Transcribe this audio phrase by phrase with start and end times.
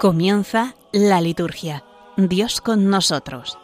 [0.00, 1.82] Comienza la liturgia.
[2.16, 3.58] Dios con nosotros.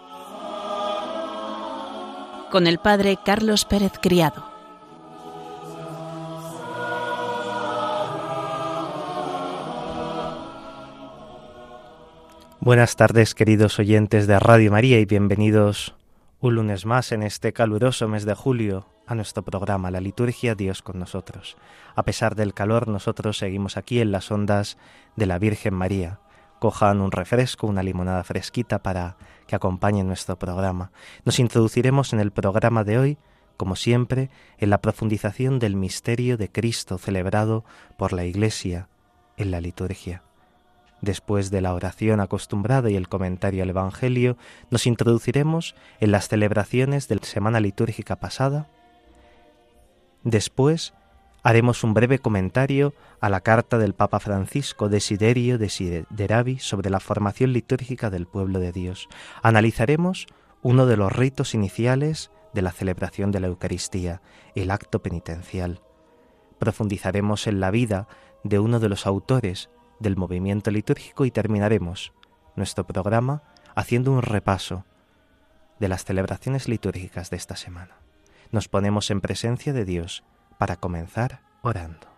[2.50, 4.44] Con el Padre Carlos Pérez Criado.
[12.58, 15.94] Buenas tardes queridos oyentes de Radio María y bienvenidos
[16.40, 20.82] un lunes más en este caluroso mes de julio a nuestro programa La Liturgia Dios
[20.82, 21.56] con nosotros.
[21.94, 24.78] A pesar del calor, nosotros seguimos aquí en las ondas
[25.14, 26.18] de la Virgen María.
[26.64, 30.92] Cojan un refresco, una limonada fresquita para que acompañen nuestro programa.
[31.26, 33.18] Nos introduciremos en el programa de hoy,
[33.58, 37.66] como siempre, en la profundización del misterio de Cristo celebrado
[37.98, 38.88] por la Iglesia
[39.36, 40.22] en la liturgia.
[41.02, 44.38] Después de la oración acostumbrada y el comentario al Evangelio,
[44.70, 48.68] nos introduciremos en las celebraciones de la semana litúrgica pasada
[50.24, 50.94] Después
[51.44, 57.52] haremos un breve comentario a la carta del Papa Francisco Desiderio Desideravi sobre la formación
[57.52, 59.08] litúrgica del pueblo de Dios.
[59.42, 60.26] Analizaremos
[60.62, 64.22] uno de los ritos iniciales de la celebración de la Eucaristía,
[64.54, 65.82] el acto penitencial.
[66.58, 68.08] Profundizaremos en la vida
[68.42, 69.68] de uno de los autores
[70.00, 72.14] del movimiento litúrgico y terminaremos
[72.56, 73.42] nuestro programa
[73.74, 74.86] haciendo un repaso
[75.78, 77.96] de las celebraciones litúrgicas de esta semana
[78.54, 80.22] nos ponemos en presencia de Dios
[80.58, 82.13] para comenzar orando.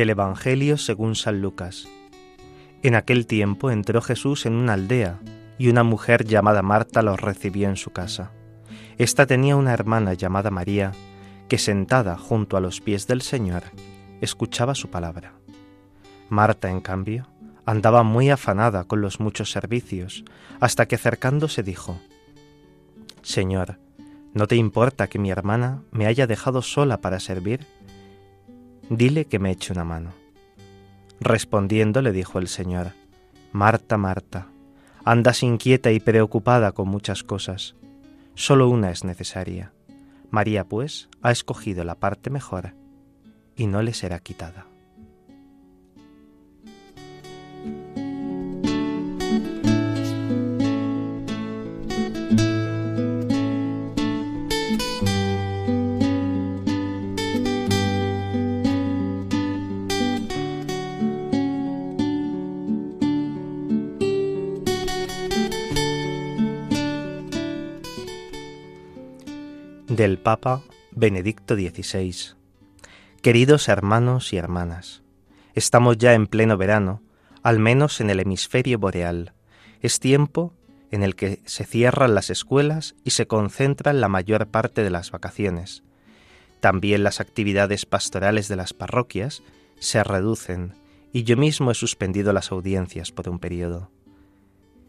[0.00, 1.86] Del Evangelio según San Lucas.
[2.82, 5.20] En aquel tiempo entró Jesús en una aldea,
[5.58, 8.32] y una mujer llamada Marta los recibió en su casa.
[8.96, 10.92] Esta tenía una hermana llamada María,
[11.48, 13.64] que sentada junto a los pies del Señor,
[14.22, 15.34] escuchaba su palabra.
[16.30, 17.26] Marta, en cambio,
[17.66, 20.24] andaba muy afanada con los muchos servicios,
[20.60, 22.00] hasta que acercándose dijo,
[23.20, 23.78] Señor,
[24.32, 27.66] ¿no te importa que mi hermana me haya dejado sola para servir?
[28.90, 30.12] Dile que me eche una mano.
[31.20, 32.92] Respondiendo le dijo el Señor,
[33.52, 34.48] Marta, Marta,
[35.04, 37.76] andas inquieta y preocupada con muchas cosas,
[38.34, 39.72] solo una es necesaria.
[40.30, 42.74] María, pues, ha escogido la parte mejor,
[43.56, 44.66] y no le será quitada.
[70.00, 70.62] Del Papa
[70.92, 72.34] Benedicto XVI.
[73.20, 75.02] Queridos hermanos y hermanas,
[75.52, 77.02] estamos ya en pleno verano,
[77.42, 79.34] al menos en el hemisferio boreal.
[79.82, 80.54] Es tiempo
[80.90, 85.10] en el que se cierran las escuelas y se concentran la mayor parte de las
[85.10, 85.82] vacaciones.
[86.60, 89.42] También las actividades pastorales de las parroquias
[89.80, 90.76] se reducen
[91.12, 93.90] y yo mismo he suspendido las audiencias por un periodo.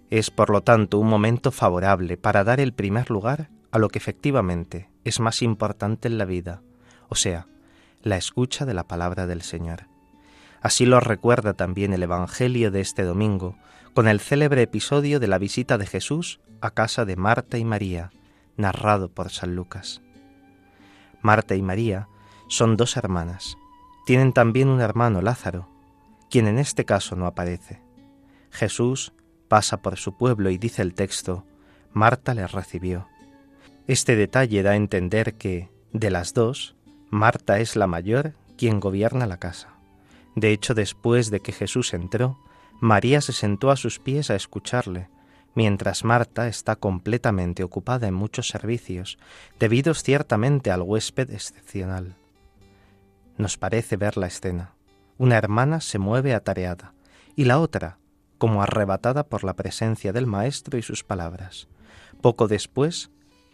[0.10, 4.00] Es por lo tanto un momento favorable para dar el primer lugar a lo que
[4.00, 6.62] efectivamente es más importante en la vida,
[7.10, 7.48] o sea,
[8.02, 9.88] la escucha de la palabra del Señor.
[10.62, 13.56] Así lo recuerda también el Evangelio de este domingo,
[13.94, 18.12] con el célebre episodio de la visita de Jesús a casa de Marta y María,
[18.58, 20.02] narrado por San Lucas.
[21.22, 22.08] Marta y María
[22.48, 23.58] son dos hermanas.
[24.06, 25.70] Tienen también un hermano Lázaro,
[26.30, 27.82] quien en este caso no aparece.
[28.52, 29.14] Jesús
[29.48, 31.46] pasa por su pueblo y dice el texto,
[31.92, 33.08] Marta le recibió.
[33.92, 36.78] Este detalle da a entender que, de las dos,
[37.10, 39.74] Marta es la mayor quien gobierna la casa.
[40.34, 42.40] De hecho, después de que Jesús entró,
[42.80, 45.10] María se sentó a sus pies a escucharle,
[45.56, 49.18] mientras Marta está completamente ocupada en muchos servicios,
[49.60, 52.16] debidos ciertamente al huésped excepcional.
[53.36, 54.74] Nos parece ver la escena.
[55.18, 56.94] Una hermana se mueve atareada,
[57.36, 57.98] y la otra,
[58.38, 61.68] como arrebatada por la presencia del Maestro y sus palabras.
[62.22, 63.12] Poco después,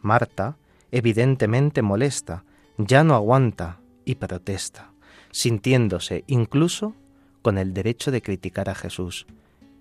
[0.07, 0.55] Marta,
[0.89, 2.45] evidentemente molesta,
[2.77, 4.93] ya no aguanta y protesta,
[5.31, 6.95] sintiéndose incluso
[7.41, 9.27] con el derecho de criticar a Jesús.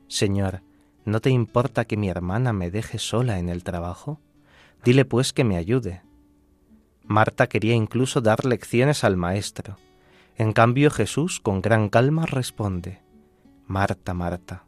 [0.09, 0.63] Señor,
[1.05, 4.21] ¿no te importa que mi hermana me deje sola en el trabajo?
[4.85, 6.03] Dile pues que me ayude.
[7.05, 9.77] Marta quería incluso dar lecciones al maestro.
[10.37, 13.01] En cambio Jesús con gran calma responde,
[13.69, 14.65] Marta, Marta.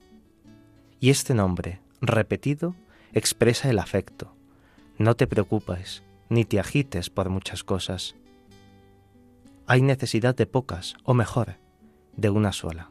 [1.01, 2.77] Y este nombre, repetido,
[3.13, 4.38] expresa el afecto,
[4.99, 8.17] No te preocupes, ni te agites por muchas cosas.
[9.69, 11.57] Hay necesidad de pocas, o mejor,
[12.17, 12.91] de una sola.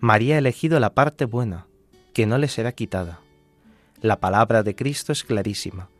[0.00, 1.66] María ha elegido la parte buena,
[2.14, 3.20] que no le será quitada.
[4.00, 5.90] La palabra de Cristo es clarísima.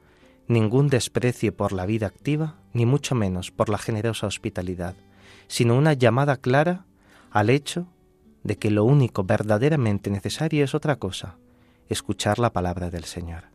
[0.48, 4.94] Ningún desprecio por la vida activa, ni mucho menos por la generosa hospitalidad,
[5.46, 6.86] sino una llamada clara
[7.30, 7.86] al hecho
[8.44, 11.36] de que lo único verdaderamente necesario es otra cosa,
[11.90, 13.53] escuchar la palabra del Señor.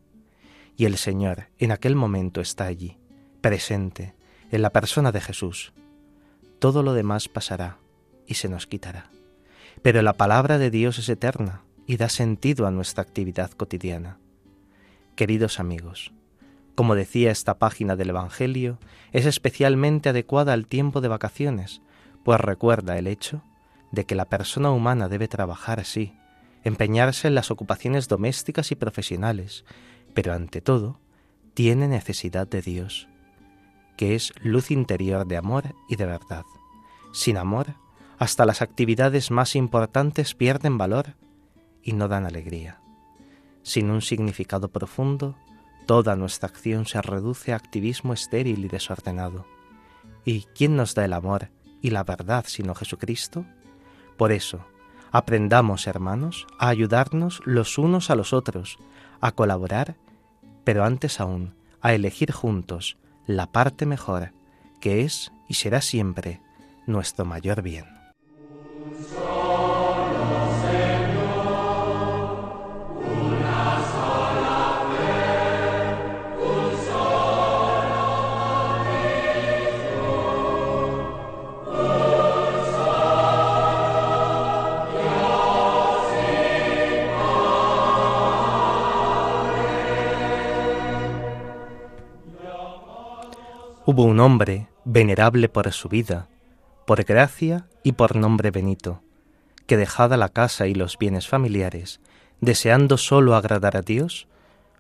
[0.80, 2.98] Y el Señor en aquel momento está allí,
[3.42, 4.16] presente,
[4.50, 5.74] en la persona de Jesús.
[6.60, 7.80] Todo lo demás pasará
[8.26, 9.10] y se nos quitará.
[9.82, 14.20] Pero la palabra de Dios es eterna y da sentido a nuestra actividad cotidiana.
[15.18, 16.14] Queridos amigos,
[16.76, 18.80] como decía esta página del Evangelio,
[19.12, 21.82] es especialmente adecuada al tiempo de vacaciones,
[22.24, 23.44] pues recuerda el hecho
[23.92, 26.14] de que la persona humana debe trabajar así,
[26.64, 29.66] empeñarse en las ocupaciones domésticas y profesionales,
[30.14, 31.00] pero ante todo
[31.54, 33.08] tiene necesidad de Dios,
[33.98, 36.46] que es luz interior de amor y de verdad.
[37.12, 37.76] Sin amor,
[38.18, 41.16] hasta las actividades más importantes pierden valor
[41.84, 42.82] y no dan alegría.
[43.64, 45.36] Sin un significado profundo,
[45.86, 49.46] toda nuestra acción se reduce a activismo estéril y desordenado.
[50.26, 51.50] ¿Y quién nos da el amor
[51.82, 53.46] y la verdad sino Jesucristo?
[54.18, 54.66] Por eso,
[55.12, 58.78] aprendamos, hermanos, a ayudarnos los unos a los otros,
[59.22, 59.96] a colaborar,
[60.64, 64.34] pero antes aún, a elegir juntos la parte mejor,
[64.80, 66.42] que es y será siempre
[66.88, 67.99] nuestro mayor bien.
[94.02, 96.30] Un hombre, venerable por su vida,
[96.88, 99.04] por gracia y por nombre Benito,
[99.68, 102.00] que dejada la casa y los bienes familiares,
[102.40, 104.30] deseando sólo agradar a Dios,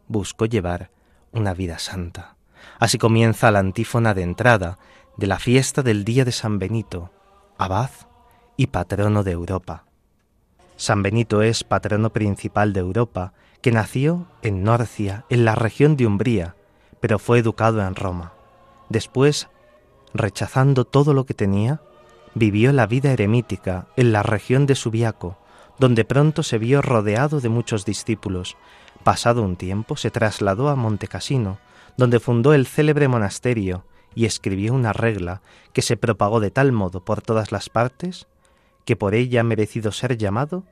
[0.07, 0.89] buscó llevar
[1.33, 2.37] una vida santa.
[2.79, 4.77] Así comienza la antífona de entrada
[5.17, 7.11] de la fiesta del día de San Benito,
[7.57, 7.89] abad
[8.55, 9.83] y patrono de Europa.
[10.77, 16.07] San Benito es patrono principal de Europa, que nació en Norcia, en la región de
[16.07, 16.55] Umbría,
[17.01, 18.38] pero fue educado en Roma.
[18.89, 19.47] Después,
[20.13, 21.81] rechazando todo lo que tenía,
[22.35, 25.37] vivió la vida eremítica en la región de Subiaco,
[25.77, 28.57] donde pronto se vio rodeado de muchos discípulos.
[29.03, 31.59] Pasado un tiempo se trasladó a Montecassino,
[31.97, 35.41] donde fundó el célebre monasterio y escribió una regla
[35.73, 38.27] que se propagó de tal modo por todas las partes
[38.85, 40.63] que por ella ha merecido ser llamado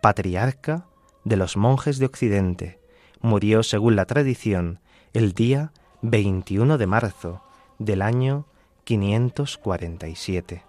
[0.00, 0.86] patriarca
[1.24, 2.80] de los monjes de Occidente.
[3.20, 4.80] Murió, según la tradición,
[5.12, 7.42] el día 21 de marzo,
[7.78, 8.46] del año
[8.84, 10.64] 547.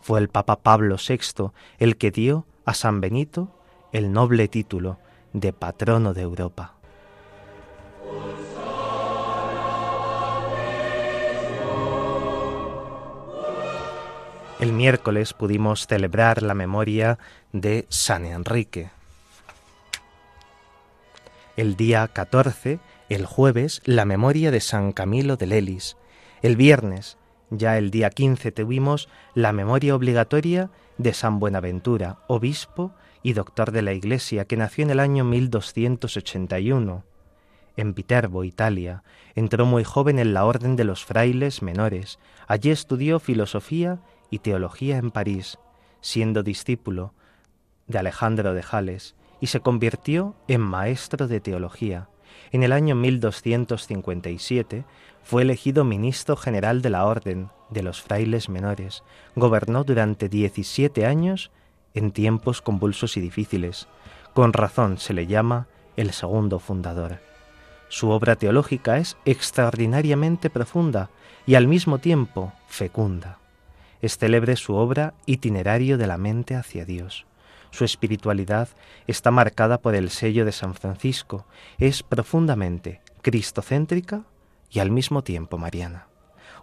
[0.00, 3.48] Fue el Papa Pablo VI el que dio a San Benito
[3.92, 4.98] el noble título
[5.32, 6.74] de patrono de Europa.
[14.60, 17.18] El miércoles pudimos celebrar la memoria
[17.52, 18.90] de San Enrique.
[21.56, 22.78] El día 14
[23.14, 25.96] el jueves la memoria de San Camilo de Lelis.
[26.42, 27.16] El viernes,
[27.48, 32.92] ya el día 15, tuvimos la memoria obligatoria de San Buenaventura, obispo
[33.22, 37.04] y doctor de la Iglesia, que nació en el año 1281
[37.76, 39.04] en Viterbo, Italia.
[39.36, 42.18] Entró muy joven en la orden de los frailes menores.
[42.48, 45.58] Allí estudió filosofía y teología en París,
[46.00, 47.14] siendo discípulo
[47.86, 52.08] de Alejandro de Jales, y se convirtió en maestro de teología.
[52.52, 54.84] En el año 1257
[55.22, 59.02] fue elegido ministro general de la Orden de los Frailes Menores.
[59.34, 61.50] Gobernó durante 17 años
[61.94, 63.88] en tiempos convulsos y difíciles.
[64.34, 67.20] Con razón se le llama el segundo fundador.
[67.88, 71.10] Su obra teológica es extraordinariamente profunda
[71.46, 73.38] y al mismo tiempo fecunda.
[74.02, 77.26] Es célebre su obra Itinerario de la mente hacia Dios.
[77.74, 78.68] Su espiritualidad
[79.08, 81.44] está marcada por el sello de San Francisco,
[81.78, 84.22] es profundamente cristocéntrica
[84.70, 86.06] y al mismo tiempo mariana.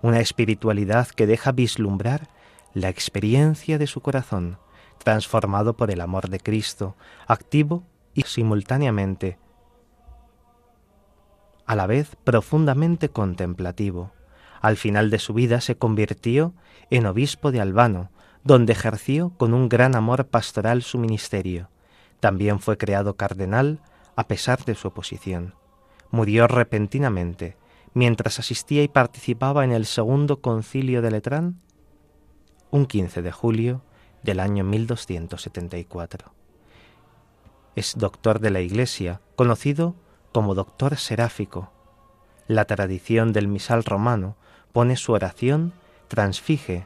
[0.01, 2.29] Una espiritualidad que deja vislumbrar
[2.73, 4.57] la experiencia de su corazón,
[4.99, 6.95] transformado por el amor de Cristo,
[7.27, 9.37] activo y simultáneamente
[11.65, 14.13] a la vez profundamente contemplativo.
[14.61, 16.53] Al final de su vida se convirtió
[16.89, 18.11] en obispo de Albano,
[18.43, 21.69] donde ejerció con un gran amor pastoral su ministerio.
[22.19, 23.79] También fue creado cardenal
[24.15, 25.55] a pesar de su oposición.
[26.09, 27.55] murió repentinamente
[27.93, 31.61] mientras asistía y participaba en el segundo concilio de Letrán
[32.69, 33.81] un 15 de julio
[34.23, 36.33] del año 1274.
[37.75, 39.95] Es doctor de la Iglesia, conocido
[40.31, 41.71] como doctor seráfico.
[42.47, 44.35] La tradición del misal romano
[44.73, 45.73] pone su oración
[46.07, 46.85] transfige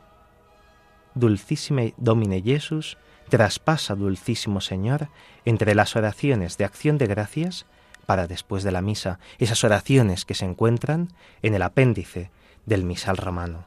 [1.15, 2.97] Dulcísime Domine Jesus
[3.29, 5.07] traspasa Dulcísimo Señor
[5.45, 7.65] entre las oraciones de acción de gracias
[8.05, 11.09] para después de la misa, esas oraciones que se encuentran
[11.41, 12.29] en el apéndice
[12.65, 13.65] del misal romano.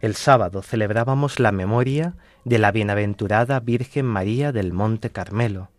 [0.00, 5.70] El sábado celebrábamos la memoria de la bienaventurada Virgen María del Monte Carmelo.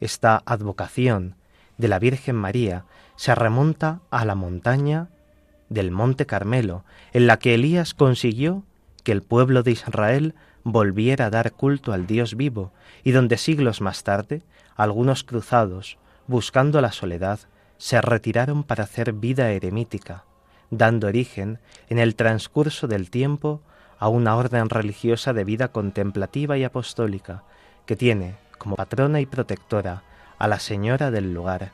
[0.00, 1.36] Esta advocación
[1.78, 5.10] de la Virgen María se remonta a la montaña
[5.68, 8.64] del Monte Carmelo, en la que Elías consiguió
[9.02, 13.80] que el pueblo de Israel volviera a dar culto al Dios vivo, y donde siglos
[13.80, 14.42] más tarde
[14.76, 17.40] algunos cruzados, buscando la soledad,
[17.78, 20.24] se retiraron para hacer vida eremítica,
[20.70, 23.60] dando origen, en el transcurso del tiempo,
[23.98, 27.44] a una orden religiosa de vida contemplativa y apostólica,
[27.86, 30.04] que tiene como patrona y protectora
[30.38, 31.72] a la Señora del lugar.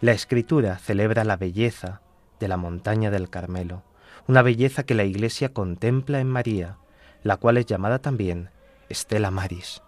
[0.00, 2.00] La Escritura celebra la belleza
[2.40, 3.82] de la montaña del Carmelo,
[4.28, 6.78] una belleza que la Iglesia contempla en María,
[7.22, 8.50] la cual es llamada también
[8.88, 9.82] Estela Maris.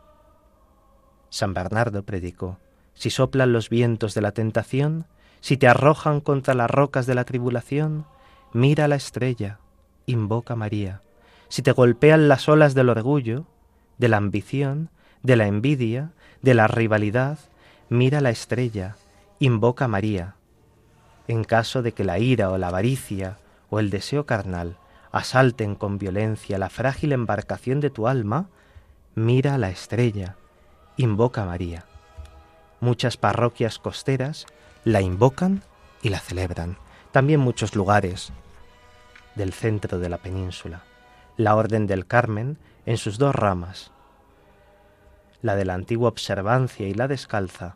[1.30, 2.58] San Bernardo predicó,
[2.94, 5.06] si soplan los vientos de la tentación,
[5.40, 8.06] si te arrojan contra las rocas de la tribulación,
[8.52, 9.58] mira la estrella,
[10.06, 11.02] invoca María.
[11.48, 13.46] Si te golpean las olas del orgullo,
[13.98, 14.90] de la ambición,
[15.22, 16.12] de la envidia,
[16.42, 17.38] de la rivalidad,
[17.88, 18.96] mira la estrella,
[19.38, 20.36] invoca María.
[21.28, 23.38] En caso de que la ira o la avaricia
[23.74, 24.76] o el deseo carnal
[25.10, 28.46] asalten con violencia la frágil embarcación de tu alma,
[29.16, 30.36] mira la estrella,
[30.96, 31.84] invoca a María.
[32.80, 34.46] Muchas parroquias costeras
[34.84, 35.64] la invocan
[36.02, 36.76] y la celebran.
[37.10, 38.32] También muchos lugares
[39.34, 40.84] del centro de la península.
[41.36, 43.90] La Orden del Carmen en sus dos ramas,
[45.42, 47.74] la de la antigua observancia y la descalza,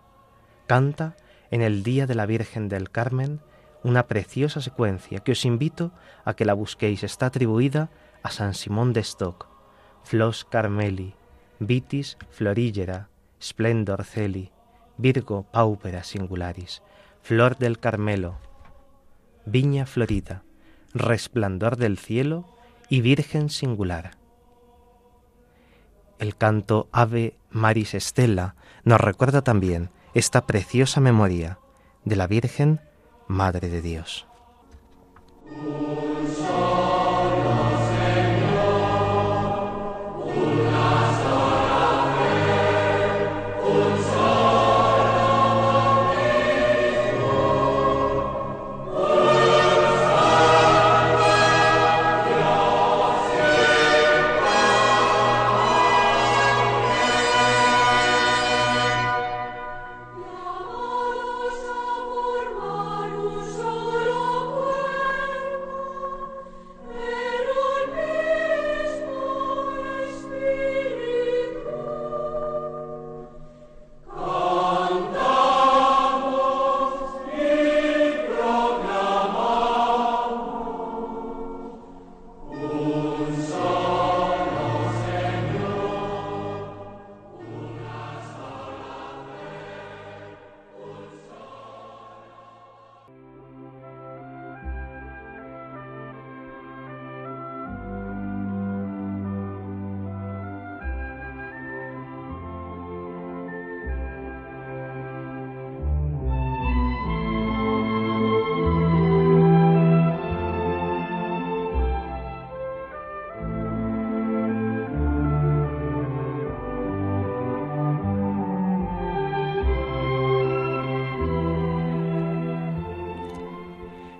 [0.68, 1.16] canta
[1.50, 3.40] en el Día de la Virgen del Carmen
[3.82, 5.92] una preciosa secuencia que os invito
[6.24, 7.02] a que la busquéis.
[7.02, 7.90] Está atribuida
[8.22, 9.46] a San Simón de Stock,
[10.02, 11.14] Flos Carmeli,
[11.60, 13.08] Vitis Florigera,
[13.40, 14.52] Splendor Celi,
[14.96, 16.82] Virgo Paupera Singularis,
[17.22, 18.38] Flor del Carmelo,
[19.46, 20.42] Viña Florida,
[20.94, 22.44] Resplandor del Cielo
[22.88, 24.12] y Virgen Singular.
[26.18, 31.58] El canto Ave Maris Estela nos recuerda también esta preciosa memoria
[32.04, 32.80] de la Virgen
[33.28, 34.26] Madre de Dios.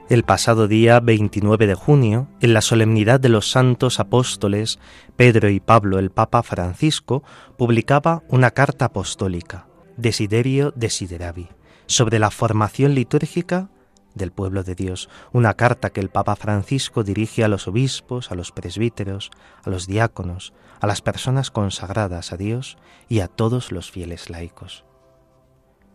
[0.08, 4.78] El pasado día 29 de junio, en la solemnidad de los santos apóstoles
[5.16, 7.22] Pedro y Pablo, el Papa Francisco
[7.58, 9.66] publicaba una carta apostólica,
[9.98, 11.48] Desiderio Desideravi,
[11.86, 13.68] sobre la formación litúrgica
[14.14, 18.34] del pueblo de Dios, una carta que el Papa Francisco dirige a los obispos, a
[18.34, 19.30] los presbíteros,
[19.62, 22.78] a los diáconos, a las personas consagradas a Dios
[23.10, 24.84] y a todos los fieles laicos.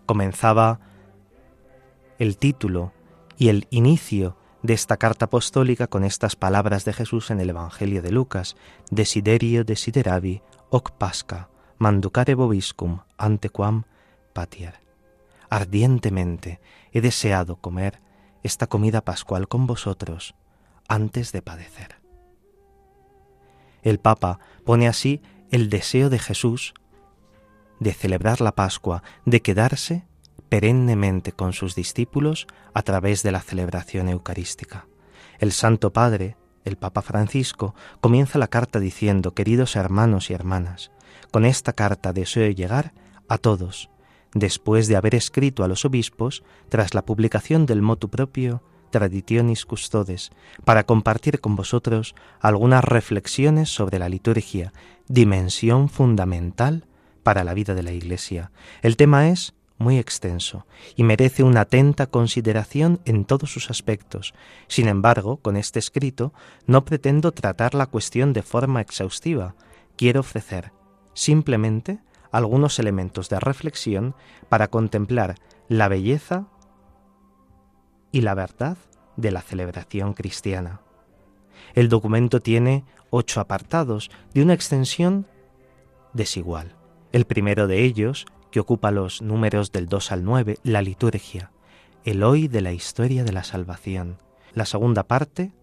[0.05, 0.79] Comenzaba
[2.19, 2.93] el título
[3.43, 8.01] y el inicio de esta carta apostólica con estas palabras de Jesús en el Evangelio
[8.01, 8.55] de Lucas,
[8.89, 13.83] Desiderio desideravi hoc pasca, manducare vobiscum ante quam
[14.31, 14.79] patiar.
[15.49, 16.61] ardientemente
[16.93, 17.99] he deseado comer
[18.43, 20.35] esta comida pascual con vosotros
[20.87, 21.97] antes de padecer.
[23.81, 25.21] El Papa pone así
[25.51, 26.73] el deseo de Jesús
[27.81, 30.05] de celebrar la Pascua, de quedarse
[30.53, 32.45] perennemente con sus discípulos
[32.75, 34.85] a través de la celebración eucarística.
[35.39, 40.91] El Santo Padre, el Papa Francisco, comienza la carta diciendo, queridos hermanos y hermanas,
[41.31, 42.93] con esta carta deseo llegar
[43.27, 43.89] a todos,
[44.35, 50.29] después de haber escrito a los obispos, tras la publicación del motu propio Traditionis Custodes,
[50.63, 54.71] para compartir con vosotros algunas reflexiones sobre la liturgia,
[55.07, 56.85] dimensión fundamental
[57.23, 58.51] para la vida de la Iglesia.
[58.83, 60.65] El tema es muy extenso
[60.95, 64.33] y merece una atenta consideración en todos sus aspectos.
[64.67, 66.33] Sin embargo, con este escrito
[66.65, 69.55] no pretendo tratar la cuestión de forma exhaustiva.
[69.95, 70.71] Quiero ofrecer
[71.13, 71.99] simplemente
[72.31, 74.15] algunos elementos de reflexión
[74.49, 75.35] para contemplar
[75.67, 76.47] la belleza
[78.11, 78.77] y la verdad
[79.17, 80.81] de la celebración cristiana.
[81.75, 85.27] El documento tiene ocho apartados de una extensión
[86.13, 86.75] desigual.
[87.11, 91.49] El primero de ellos, que ocupa los números del 2 al 9, la liturgia,
[92.05, 94.19] el hoy de la historia de la salvación.
[94.53, 95.53] La segunda parte,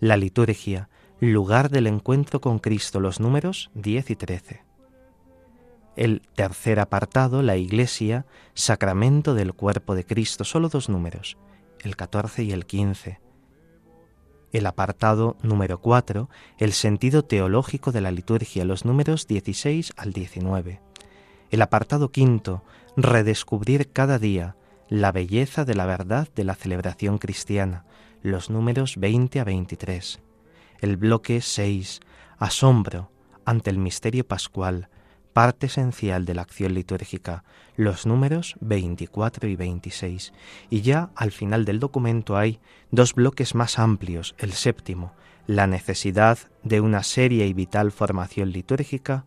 [0.00, 0.88] la liturgia,
[1.20, 4.64] lugar del encuentro con Cristo, los números 10 y 13.
[5.94, 11.38] El tercer apartado, la Iglesia, sacramento del cuerpo de Cristo, solo dos números,
[11.78, 13.20] el 14 y el 15.
[14.50, 20.80] El apartado número 4, el sentido teológico de la liturgia, los números 16 al 19.
[21.52, 22.64] El apartado quinto,
[22.96, 24.56] redescubrir cada día
[24.88, 27.84] la belleza de la verdad de la celebración cristiana,
[28.22, 30.20] los números 20 a 23.
[30.80, 32.00] El bloque 6,
[32.38, 33.10] asombro
[33.44, 34.88] ante el misterio pascual,
[35.34, 37.44] parte esencial de la acción litúrgica,
[37.76, 40.32] los números 24 y 26.
[40.70, 42.60] Y ya al final del documento hay
[42.90, 45.12] dos bloques más amplios, el séptimo,
[45.46, 49.26] la necesidad de una seria y vital formación litúrgica,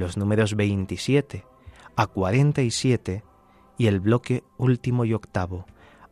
[0.00, 1.44] los números 27
[1.94, 3.22] a 47
[3.78, 5.66] y el bloque último y octavo,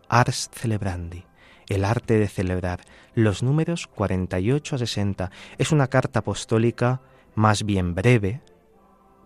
[0.08, 1.24] Ars Celebrandi,
[1.68, 2.80] el arte de celebrar,
[3.14, 5.30] los números 48 a 60.
[5.58, 7.00] Es una carta apostólica
[7.34, 8.40] más bien breve,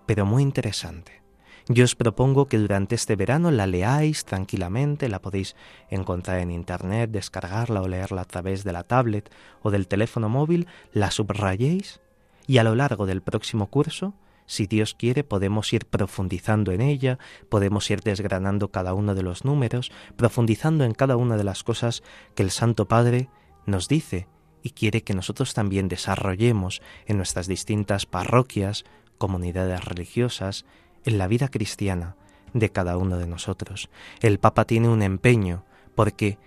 [0.07, 1.23] pero muy interesante.
[1.69, 5.55] Yo os propongo que durante este verano la leáis tranquilamente, la podéis
[5.91, 9.31] encontrar en internet, descargarla o leerla a través de la tablet
[9.63, 12.01] o del teléfono móvil, la subrayéis
[12.47, 14.15] y a lo largo del próximo curso
[14.47, 19.45] si Dios quiere, podemos ir profundizando en ella, podemos ir desgranando cada uno de los
[19.45, 22.03] números, profundizando en cada una de las cosas
[22.35, 23.29] que el Santo Padre
[23.67, 24.29] nos dice
[24.63, 28.85] y quiere que nosotros también desarrollemos en nuestras distintas parroquias,
[29.19, 30.65] comunidades religiosas,
[31.05, 32.17] en la vida cristiana
[32.53, 33.91] de cada uno de nosotros.
[34.21, 36.39] El Papa tiene un empeño porque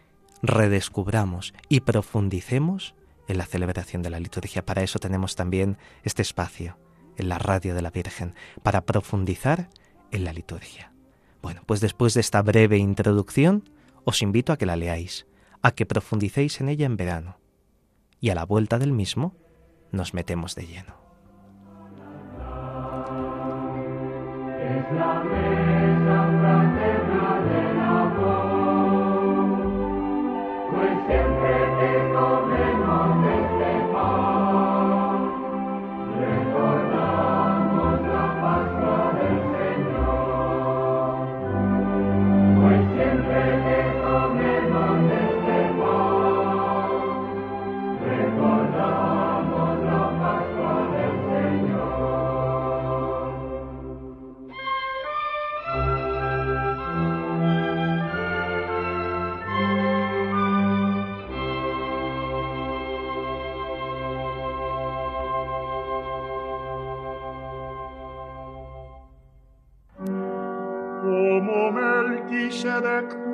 [0.42, 2.96] redescubramos y profundicemos
[3.28, 4.66] en la celebración de la liturgia.
[4.66, 6.78] Para eso tenemos también este espacio
[7.18, 9.70] en la radio de la Virgen para profundizar
[10.12, 10.92] en la liturgia.
[11.42, 13.70] Bueno, pues después de esta breve introducción,
[14.04, 15.28] os invito a que la leáis,
[15.62, 17.38] a que profundicéis en ella en verano,
[18.20, 19.36] y a la vuelta del mismo
[19.92, 20.96] nos metemos de lleno.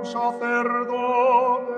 [0.04, 1.72] Sacerdote,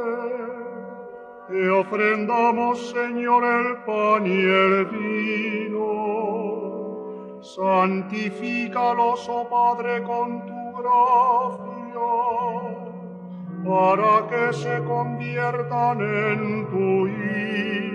[1.47, 5.81] te ofrendamos, Señor, el pan y el vino.
[7.41, 12.11] Santifícalos, oh Padre, con tu gracia,
[13.65, 17.92] para que se conviertan en tu Hijo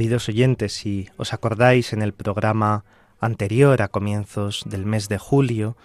[0.00, 2.86] Queridos oyentes, si os acordáis en el programa
[3.20, 5.76] anterior, a comienzos del mes de julio,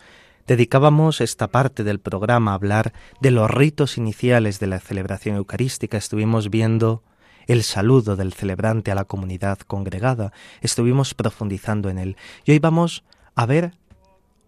[0.48, 5.98] dedicábamos esta parte del programa a hablar de los ritos iniciales de la celebración eucarística.
[5.98, 7.04] Estuvimos viendo
[7.48, 12.16] el saludo del celebrante a la comunidad congregada, estuvimos profundizando en él.
[12.46, 13.04] Y hoy vamos
[13.36, 13.74] a ver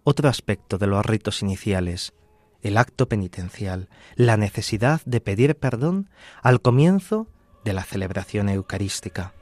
[0.02, 2.14] otro aspecto de los ritos iniciales,
[2.62, 6.08] el acto penitencial, la necesidad de pedir perdón
[6.42, 7.26] al comienzo
[7.66, 9.34] de la celebración eucarística.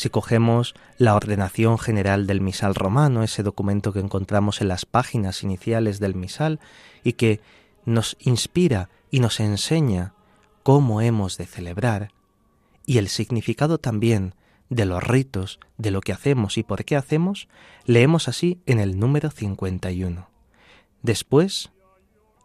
[0.00, 5.42] Si cogemos la ordenación general del misal romano, ese documento que encontramos en las páginas
[5.42, 6.58] iniciales del misal
[7.04, 7.42] y que
[7.84, 10.14] nos inspira y nos enseña
[10.62, 12.12] cómo hemos de celebrar,
[12.86, 14.34] y el significado también
[14.70, 17.46] de los ritos, de lo que hacemos y por qué hacemos,
[17.84, 20.30] leemos así en el número 51.
[21.02, 21.72] Después,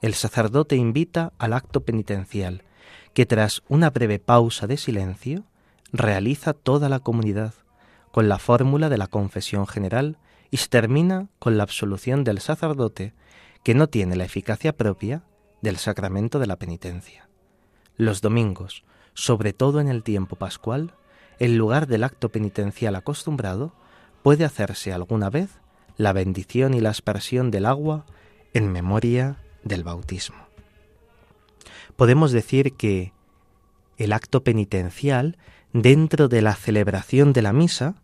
[0.01, 2.65] el sacerdote invita al acto penitencial,
[3.13, 5.45] que tras una breve pausa de silencio,
[5.91, 7.53] realiza toda la comunidad,
[8.11, 10.17] con la fórmula de la confesión general,
[10.51, 13.13] y se termina con la absolución del sacerdote,
[13.63, 15.23] que no tiene la eficacia propia
[15.61, 17.27] del sacramento de la penitencia.
[17.97, 20.93] Los domingos, sobre todo en el tiempo pascual,
[21.39, 23.73] en lugar del acto penitencial acostumbrado,
[24.21, 25.59] puede hacerse alguna vez
[25.97, 28.05] la bendición y la aspersión del agua
[28.53, 30.47] en memoria del bautismo.
[31.95, 33.13] Podemos decir que
[33.97, 35.37] el acto penitencial
[35.75, 37.95] dentro de la celebración de la misa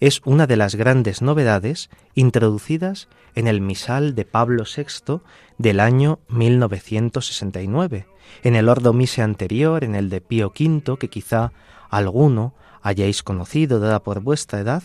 [0.00, 5.20] es una de las grandes novedades introducidas en el misal de Pablo VI
[5.56, 8.08] del año 1969,
[8.42, 11.52] en el ordo mise anterior, en el de Pío V, que quizá
[11.88, 14.82] alguno hayáis conocido dada por vuestra edad,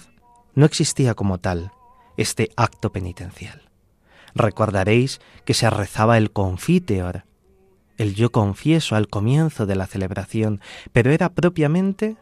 [0.53, 1.71] no existía como tal
[2.15, 3.71] este acto penitencial.
[4.35, 7.23] Recordaréis que se rezaba el confiteor,
[7.99, 10.61] el yo confieso al comienzo de la celebración,
[10.93, 12.15] pero era propiamente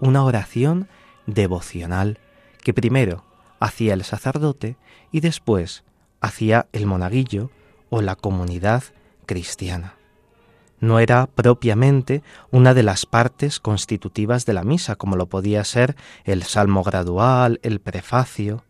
[0.00, 0.88] una oración
[1.26, 2.18] devocional
[2.62, 3.24] que primero
[3.60, 4.76] hacía el sacerdote
[5.12, 5.84] y después
[6.20, 7.50] hacía el monaguillo
[7.88, 8.82] o la comunidad
[9.26, 9.94] cristiana.
[10.80, 15.94] No era propiamente una de las partes constitutivas de la misa, como lo podía ser
[16.24, 18.64] el salmo gradual, el prefacio.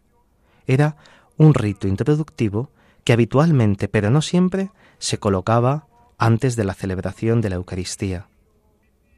[0.67, 0.97] Era
[1.39, 2.71] un rito introductivo
[3.05, 5.87] que habitualmente, pero no siempre, se colocaba
[6.21, 8.29] antes de la celebración de la Eucaristía.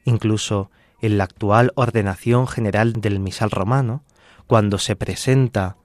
[0.04, 4.04] Incluso en la actual ordenación general del misal romano,
[4.46, 5.76] cuando se presenta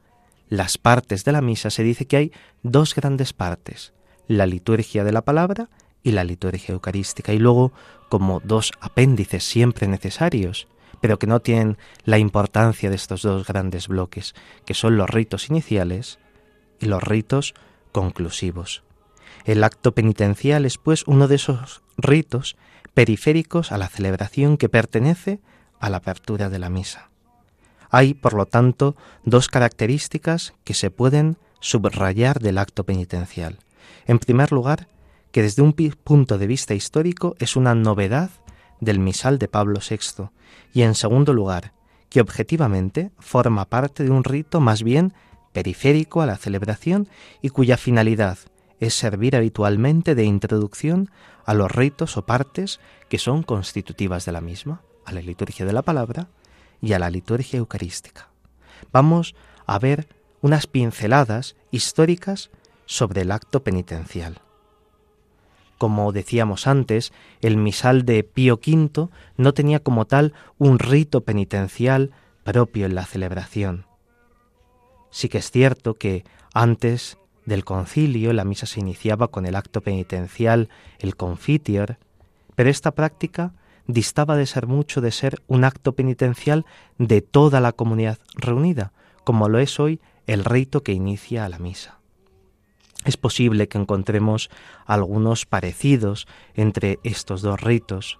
[0.47, 3.93] las partes de la misa, se dice que hay dos grandes partes,
[4.27, 5.69] la liturgia de la palabra
[6.03, 7.73] y la liturgia eucarística, y luego
[8.09, 10.67] como dos apéndices siempre necesarios,
[11.01, 15.49] pero que no tienen la importancia de estos dos grandes bloques, que son los ritos
[15.49, 16.19] iniciales
[16.79, 17.55] y los ritos
[17.91, 18.83] conclusivos.
[19.47, 22.57] El acto penitencial es pues uno de esos ritos
[22.93, 25.39] periféricos a la celebración que pertenece
[25.79, 27.09] a la apertura de la misa.
[27.89, 33.59] Hay, por lo tanto, dos características que se pueden subrayar del acto penitencial.
[34.05, 34.89] En primer lugar,
[35.31, 38.31] que desde un punto de vista histórico es una novedad
[38.81, 40.25] del misal de Pablo VI,
[40.73, 41.71] y en segundo lugar,
[42.09, 45.13] que objetivamente forma parte de un rito más bien
[45.53, 47.07] periférico a la celebración
[47.41, 48.37] y cuya finalidad
[48.79, 51.09] es servir habitualmente de introducción
[51.45, 55.73] a los ritos o partes que son constitutivas de la misma, a la liturgia de
[55.73, 56.27] la palabra
[56.81, 58.29] y a la liturgia eucarística.
[58.91, 59.35] Vamos
[59.65, 60.07] a ver
[60.41, 62.51] unas pinceladas históricas
[62.85, 64.41] sobre el acto penitencial.
[65.77, 72.11] Como decíamos antes, el misal de Pío V no tenía como tal un rito penitencial
[72.43, 73.85] propio en la celebración.
[75.11, 79.81] Sí que es cierto que antes del concilio la misa se iniciaba con el acto
[79.81, 81.97] penitencial, el confitior,
[82.55, 83.53] pero esta práctica
[83.87, 86.65] distaba de ser mucho de ser un acto penitencial
[86.97, 88.91] de toda la comunidad reunida,
[89.23, 91.99] como lo es hoy el rito que inicia a la misa.
[93.05, 94.49] Es posible que encontremos
[94.85, 98.19] algunos parecidos entre estos dos ritos.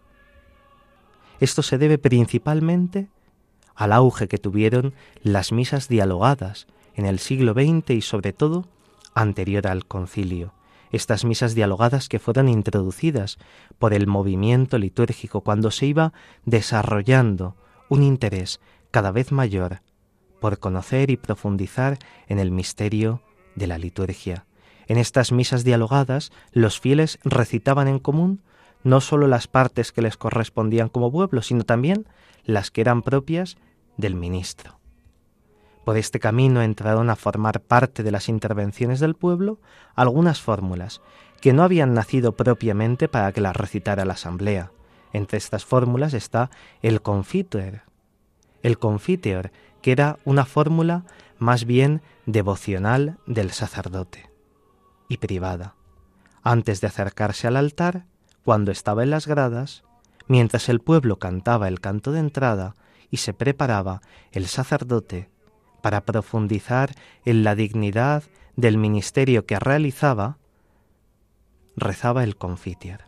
[1.42, 3.10] Esto se debe principalmente
[3.76, 8.70] al auge que tuvieron las misas dialogadas en el siglo XX y sobre todo
[9.18, 10.54] anterior al concilio,
[10.92, 13.38] estas misas dialogadas que fueron introducidas
[13.80, 16.14] por el movimiento litúrgico cuando se iba
[16.46, 17.56] desarrollando
[17.90, 18.60] un interés
[18.92, 19.82] cada vez mayor
[20.40, 23.22] por conocer y profundizar en el misterio
[23.56, 24.46] de la liturgia.
[24.86, 28.42] En estas misas dialogadas los fieles recitaban en común
[28.84, 32.08] no sólo las partes que les correspondían como pueblo, sino también
[32.46, 33.58] las que eran propias
[33.98, 34.77] del ministro.
[35.88, 39.58] Por este camino entraron a formar parte de las intervenciones del pueblo
[39.96, 41.00] algunas fórmulas
[41.40, 44.74] que no habían nacido propiamente para que las recitara la asamblea.
[45.14, 46.50] Entre estas fórmulas está
[46.82, 47.84] el confiteor.
[48.64, 51.06] El confiteor, que era una fórmula
[51.40, 54.30] más bien devocional del sacerdote
[55.08, 55.76] y privada.
[56.44, 58.04] Antes de acercarse al altar,
[58.44, 59.86] cuando estaba en las gradas,
[60.28, 62.76] mientras el pueblo cantaba el canto de entrada
[63.10, 64.02] y se preparaba
[64.34, 65.30] el sacerdote
[65.82, 66.92] para profundizar
[67.26, 68.24] en la dignidad
[68.56, 70.38] del ministerio que realizaba,
[71.76, 73.06] rezaba el confitier.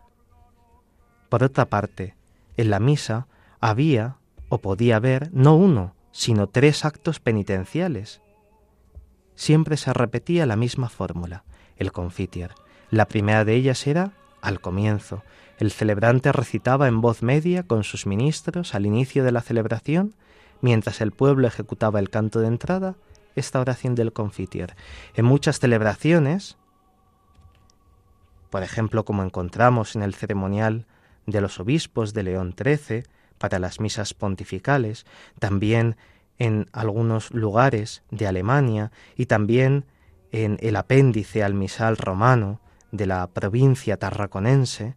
[1.29, 2.15] Por otra parte,
[2.57, 3.27] en la misa
[3.59, 4.17] había
[4.49, 8.21] o podía haber no uno, sino tres actos penitenciales.
[9.35, 11.43] Siempre se repetía la misma fórmula,
[11.77, 12.53] el confitier.
[12.89, 15.23] La primera de ellas era al comienzo.
[15.59, 20.15] El celebrante recitaba en voz media con sus ministros al inicio de la celebración,
[20.61, 22.95] mientras el pueblo ejecutaba el canto de entrada,
[23.35, 24.75] esta oración del confitier.
[25.15, 26.57] En muchas celebraciones,
[28.49, 30.85] por ejemplo, como encontramos en el ceremonial
[31.25, 33.03] de los obispos de León XIII,
[33.37, 35.05] para las misas pontificales,
[35.39, 35.95] también
[36.37, 39.85] en algunos lugares de Alemania y también
[40.31, 42.59] en el apéndice al misal romano
[42.91, 44.95] de la provincia tarraconense,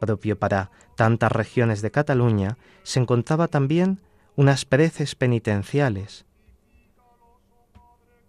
[0.00, 4.00] propio para tantas regiones de Cataluña, se encontraba también
[4.36, 6.26] unas preces penitenciales,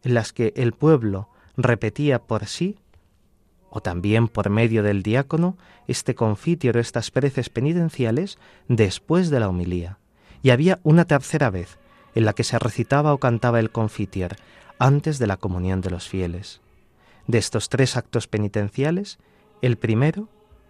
[0.03, 2.77] en las que el pueblo repetía por sí
[3.69, 8.37] o también por medio del diácono, este confitior o estas preces penitenciales
[8.69, 9.97] después de la homilía.
[10.41, 11.77] Y había una tercera vez
[12.13, 14.37] en la que se recitaba o cantaba el confitior
[14.79, 16.61] antes de la comunión de los fieles.
[17.27, 19.19] De estos tres actos penitenciales,
[19.61, 20.29] el primero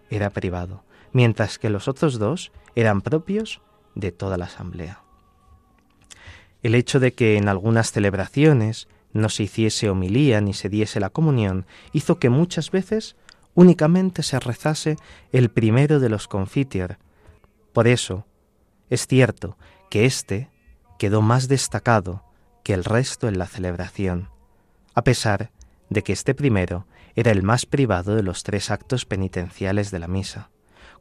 [0.09, 3.61] era privado, mientras que los otros dos eran propios
[3.93, 5.04] de toda la asamblea.
[6.65, 11.12] El hecho de que en algunas celebraciones no se hiciese homilía ni se diese la
[11.12, 13.15] comunión, hizo que muchas veces
[13.54, 14.97] únicamente se rezase
[15.32, 16.97] el primero de los confitior.
[17.71, 18.25] Por eso,
[18.89, 19.60] es cierto
[19.91, 20.49] que éste
[20.97, 22.23] quedó más destacado
[22.63, 24.30] que el resto en la celebración,
[24.95, 25.51] a pesar
[25.91, 30.08] de que este primero era el más privado de los tres actos penitenciales de la
[30.08, 30.49] misa.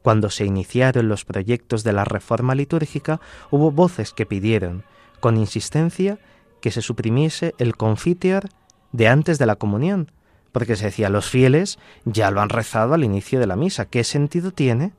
[0.03, 4.83] Cuando se iniciaron los proyectos de la reforma litúrgica, hubo voces que pidieron,
[5.19, 6.19] con insistencia,
[6.61, 8.49] que se suprimiese el confiteor
[8.91, 10.11] de antes de la comunión,
[10.51, 13.85] porque se decía, los fieles ya lo han rezado al inicio de la misa.
[13.85, 14.93] ¿Qué sentido tiene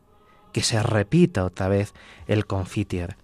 [0.53, 1.95] que se repita otra vez
[2.27, 3.17] el confiteor?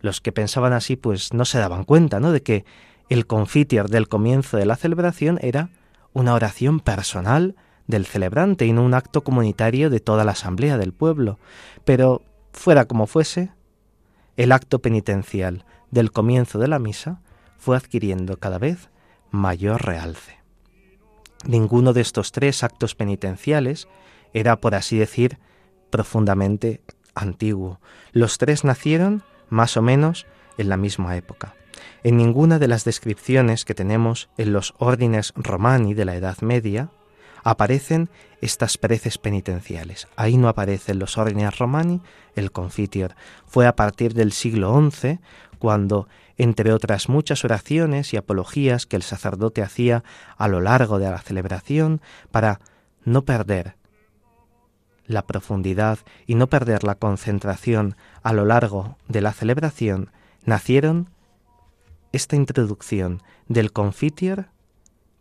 [0.00, 2.32] Los que pensaban así, pues no se daban cuenta, ¿no?
[2.32, 2.64] De que
[3.08, 5.70] el confiteor del comienzo de la celebración era
[6.12, 10.92] una oración personal del celebrante y no un acto comunitario de toda la asamblea del
[10.92, 11.38] pueblo.
[11.84, 12.22] Pero,
[12.52, 13.50] fuera como fuese,
[14.36, 17.20] el acto penitencial del comienzo de la misa
[17.58, 18.90] fue adquiriendo cada vez
[19.30, 20.38] mayor realce.
[21.46, 23.88] Ninguno de estos tres actos penitenciales
[24.32, 25.38] era, por así decir,
[25.90, 26.80] profundamente
[27.14, 27.80] antiguo.
[28.12, 30.26] Los tres nacieron más o menos
[30.58, 31.54] en la misma época.
[32.02, 36.90] En ninguna de las descripciones que tenemos en los órdenes romani de la Edad Media
[37.44, 40.08] aparecen estas preces penitenciales.
[40.16, 42.00] Ahí no aparecen los órdenes romani
[42.34, 43.14] el confitior.
[43.46, 45.20] Fue a partir del siglo XI
[45.58, 50.04] cuando entre otras muchas oraciones y apologías que el sacerdote hacía
[50.36, 52.60] a lo largo de la celebración para
[53.04, 53.76] no perder
[55.06, 60.10] la profundidad y no perder la concentración a lo largo de la celebración,
[60.44, 61.10] nacieron
[62.12, 64.46] esta introducción del confitior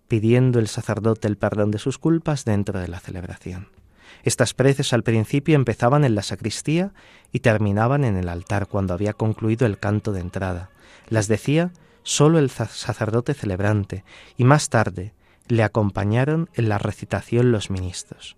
[0.08, 3.75] pidiendo el sacerdote el perdón de sus culpas dentro de la celebración.
[4.24, 6.94] Estas preces al principio empezaban en la sacristía
[7.32, 10.70] y terminaban en el altar cuando había concluido el canto de entrada.
[11.10, 11.72] Las decía
[12.04, 14.04] solo el sacerdote celebrante
[14.38, 15.14] y más tarde
[15.48, 18.38] le acompañaron en la recitación los ministros.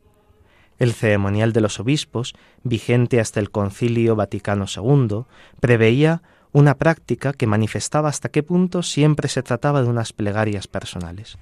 [0.80, 5.25] El ceremonial de los obispos, vigente hasta el Concilio Vaticano II,
[5.60, 11.38] preveía una práctica que manifestaba hasta qué punto siempre se trataba de unas plegarias personales.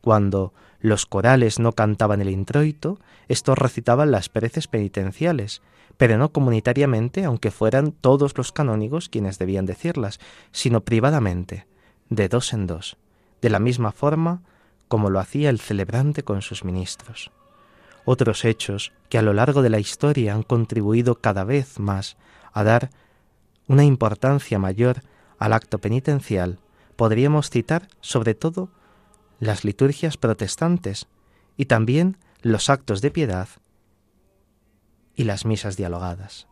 [0.00, 5.62] Cuando los corales no cantaban el introito, estos recitaban las preces penitenciales,
[5.96, 10.18] pero no comunitariamente, aunque fueran todos los canónigos quienes debían decirlas,
[10.52, 11.66] sino privadamente,
[12.08, 12.96] de dos en dos,
[13.42, 14.42] de la misma forma
[14.88, 17.30] como lo hacía el celebrante con sus ministros.
[18.04, 22.16] Otros hechos que a lo largo de la historia han contribuido cada vez más
[22.52, 22.90] a dar
[23.68, 25.02] una importancia mayor
[25.38, 26.58] al acto penitencial,
[26.96, 28.70] podríamos citar sobre todo
[29.40, 31.08] las liturgias protestantes
[31.56, 33.48] y también los actos de piedad
[35.16, 36.46] y las misas dialogadas.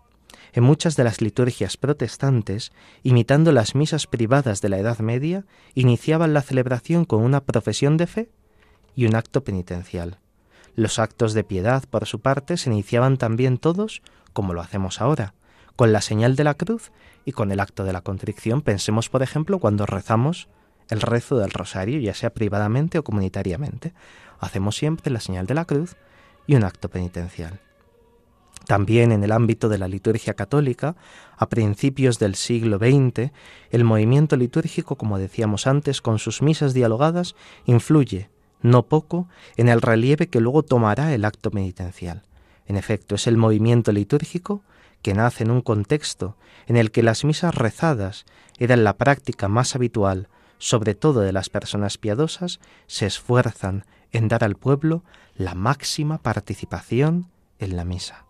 [0.53, 2.73] En muchas de las liturgias protestantes,
[3.03, 8.07] imitando las misas privadas de la Edad Media, iniciaban la celebración con una profesión de
[8.07, 8.31] fe
[8.95, 10.19] y un acto penitencial.
[10.75, 14.01] Los actos de piedad, por su parte, se iniciaban también todos,
[14.33, 15.35] como lo hacemos ahora,
[15.77, 16.91] con la señal de la cruz
[17.27, 18.63] y con el acto de la contrición.
[18.63, 20.49] Pensemos, por ejemplo, cuando rezamos
[20.89, 23.93] el rezo del rosario, ya sea privadamente o comunitariamente.
[24.41, 25.97] Hacemos siempre la señal de la cruz
[26.47, 27.61] y un acto penitencial.
[28.67, 30.97] También en el ámbito de la liturgia católica,
[31.37, 33.31] a principios del siglo XX,
[33.71, 38.29] el movimiento litúrgico, como decíamos antes, con sus misas dialogadas, influye,
[38.61, 42.25] no poco, en el relieve que luego tomará el acto penitencial.
[42.67, 44.63] En efecto, es el movimiento litúrgico
[45.01, 48.27] que nace en un contexto en el que las misas rezadas
[48.59, 54.45] eran la práctica más habitual, sobre todo de las personas piadosas, se esfuerzan en dar
[54.45, 55.05] al pueblo
[55.37, 58.25] la máxima participación en la misa.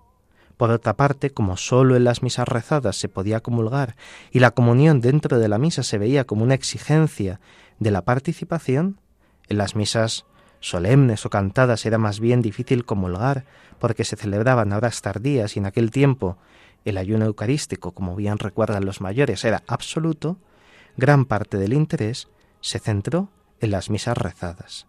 [0.57, 3.97] Por otra parte, como sólo en las misas rezadas se podía comulgar
[4.33, 7.41] y la comunión dentro de la misa se veía como una exigencia
[7.79, 9.01] de la participación,
[9.49, 10.27] en las misas
[10.61, 13.45] solemnes o cantadas era más bien difícil comulgar
[13.79, 16.37] porque se celebraban horas tardías y en aquel tiempo
[16.85, 20.39] el ayuno eucarístico, como bien recuerdan los mayores, era absoluto,
[20.99, 22.29] gran parte del interés
[22.61, 23.31] se centró
[23.61, 24.87] en las misas rezadas.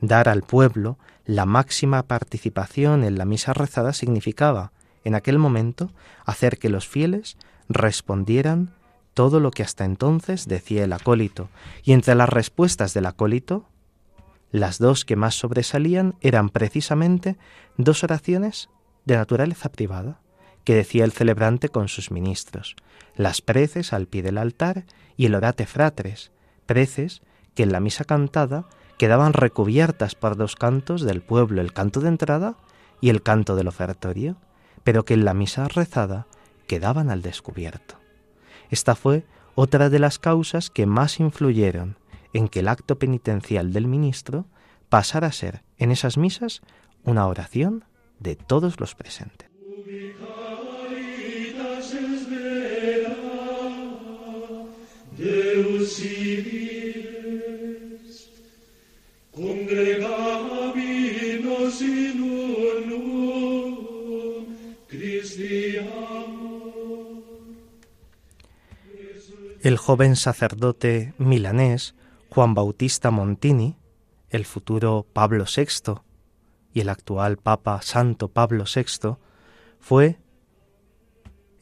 [0.00, 5.90] Dar al pueblo la máxima participación en la misa rezada significaba, en aquel momento,
[6.24, 8.74] hacer que los fieles respondieran
[9.14, 11.48] todo lo que hasta entonces decía el acólito,
[11.82, 13.64] y entre las respuestas del acólito,
[14.52, 17.38] las dos que más sobresalían eran precisamente
[17.78, 18.68] dos oraciones
[19.06, 20.20] de naturaleza privada,
[20.66, 22.74] que decía el celebrante con sus ministros,
[23.14, 24.84] las preces al pie del altar
[25.16, 26.32] y el orate fratres,
[26.66, 27.22] preces
[27.54, 28.66] que en la misa cantada
[28.98, 32.56] quedaban recubiertas por dos cantos del pueblo, el canto de entrada
[33.00, 34.38] y el canto del ofertorio,
[34.82, 36.26] pero que en la misa rezada
[36.66, 38.00] quedaban al descubierto.
[38.68, 39.24] Esta fue
[39.54, 41.96] otra de las causas que más influyeron
[42.32, 44.46] en que el acto penitencial del ministro
[44.88, 46.60] pasara a ser en esas misas
[47.04, 47.84] una oración
[48.18, 49.48] de todos los presentes.
[55.18, 55.86] El
[69.78, 71.94] joven sacerdote milanés
[72.28, 73.76] Juan Bautista Montini,
[74.28, 75.94] el futuro Pablo VI
[76.74, 79.16] y el actual Papa Santo Pablo VI,
[79.80, 80.18] fue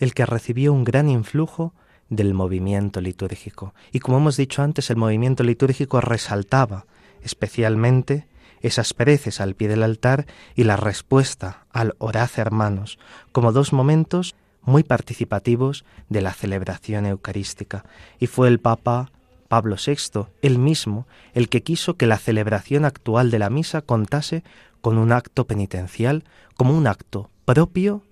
[0.01, 1.73] el que recibió un gran influjo
[2.17, 3.75] del movimiento litúrgico.
[3.93, 6.87] Y como hemos dicho antes, el movimiento litúrgico resaltaba
[7.23, 8.27] especialmente
[8.61, 12.99] esas preces al pie del altar y la respuesta al Horaz hermanos,
[13.33, 17.85] como dos momentos muy participativos de la celebración eucarística.
[18.19, 19.13] Y fue el Papa
[19.49, 24.43] Pablo VI, él mismo, el que quiso que la celebración actual de la misa contase
[24.81, 26.25] con un acto penitencial
[26.57, 28.03] como un acto propio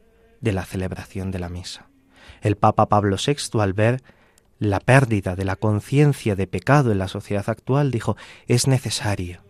[0.41, 1.92] de la celebración de la misa.
[2.43, 4.03] El Papa Pablo VI, al ver
[4.59, 9.41] la pérdida de la conciencia de pecado en la sociedad actual, dijo, es necesario,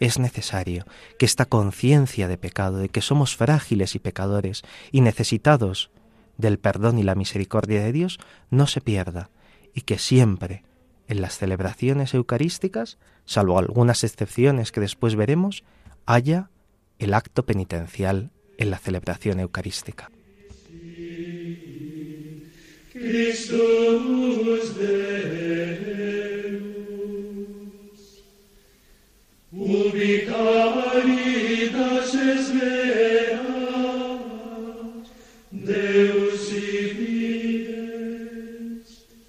[0.00, 0.86] es necesario
[1.18, 5.90] que esta conciencia de pecado, de que somos frágiles y pecadores y necesitados
[6.36, 8.18] del perdón y la misericordia de Dios,
[8.50, 9.30] no se pierda
[9.74, 10.64] y que siempre
[11.08, 15.64] en las celebraciones eucarísticas, salvo algunas excepciones que después veremos,
[16.06, 16.50] haya
[16.98, 20.10] el acto penitencial en la celebración eucarística.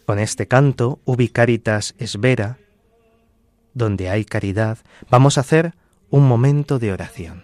[0.06, 2.58] Con este canto, Ubicaritas es vera,
[3.74, 4.78] donde hay caridad,
[5.10, 5.74] vamos a hacer
[6.10, 7.44] un momento de oración.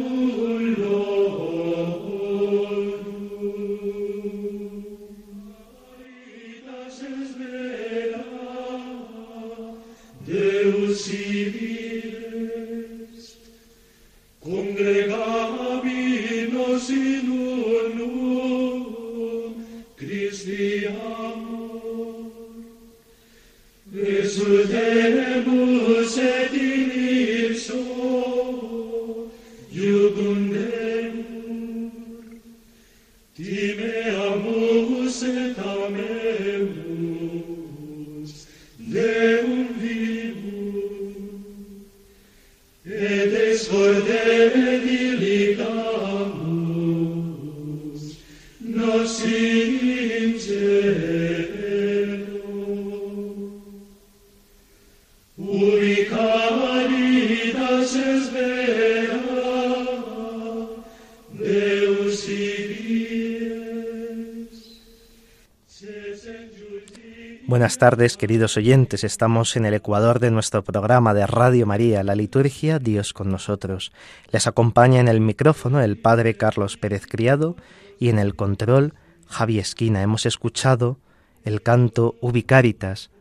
[67.61, 69.03] Buenas tardes, queridos oyentes.
[69.03, 73.91] Estamos en el ecuador de nuestro programa de Radio María, la liturgia Dios con nosotros.
[74.31, 77.55] Les acompaña en el micrófono el Padre Carlos Pérez Criado
[77.99, 78.95] y en el control
[79.27, 80.01] Javi Esquina.
[80.01, 80.97] Hemos escuchado
[81.43, 83.11] el canto Ubicaritas.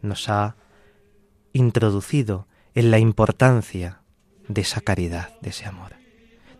[0.00, 0.54] Nos ha
[1.52, 2.46] introducido
[2.76, 4.02] en la importancia
[4.46, 5.98] de esa caridad, de ese amor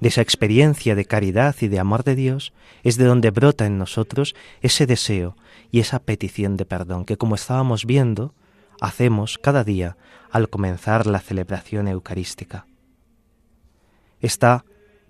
[0.01, 2.53] de esa experiencia de caridad y de amor de Dios,
[2.85, 5.37] es de donde brota en nosotros ese deseo
[5.71, 8.35] y esa petición de perdón que, como estábamos viendo,
[8.81, 9.97] hacemos cada día
[10.31, 12.67] al comenzar la celebración eucarística.
[14.21, 14.65] Esta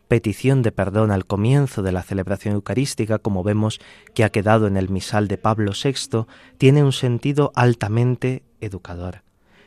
[0.08, 3.78] petición de perdón al comienzo de la celebración eucarística, como vemos
[4.14, 9.22] que ha quedado en el misal de Pablo VI, tiene un sentido altamente educador.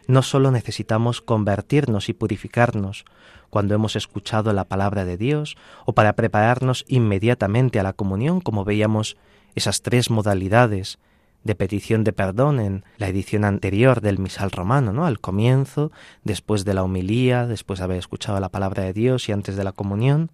[0.08, 3.06] No sólo necesitamos convertirnos y purificarnos
[3.50, 8.66] cuando hemos escuchado la palabra de Dios o para prepararnos inmediatamente a la comunión, como
[8.66, 9.18] veíamos
[9.56, 11.00] esas tres modalidades
[11.44, 15.06] de petición de perdón en la edición anterior del misal romano, ¿no?
[15.06, 15.92] Al comienzo,
[16.24, 19.64] después de la homilía, después de haber escuchado la palabra de Dios y antes de
[19.64, 20.30] la comunión,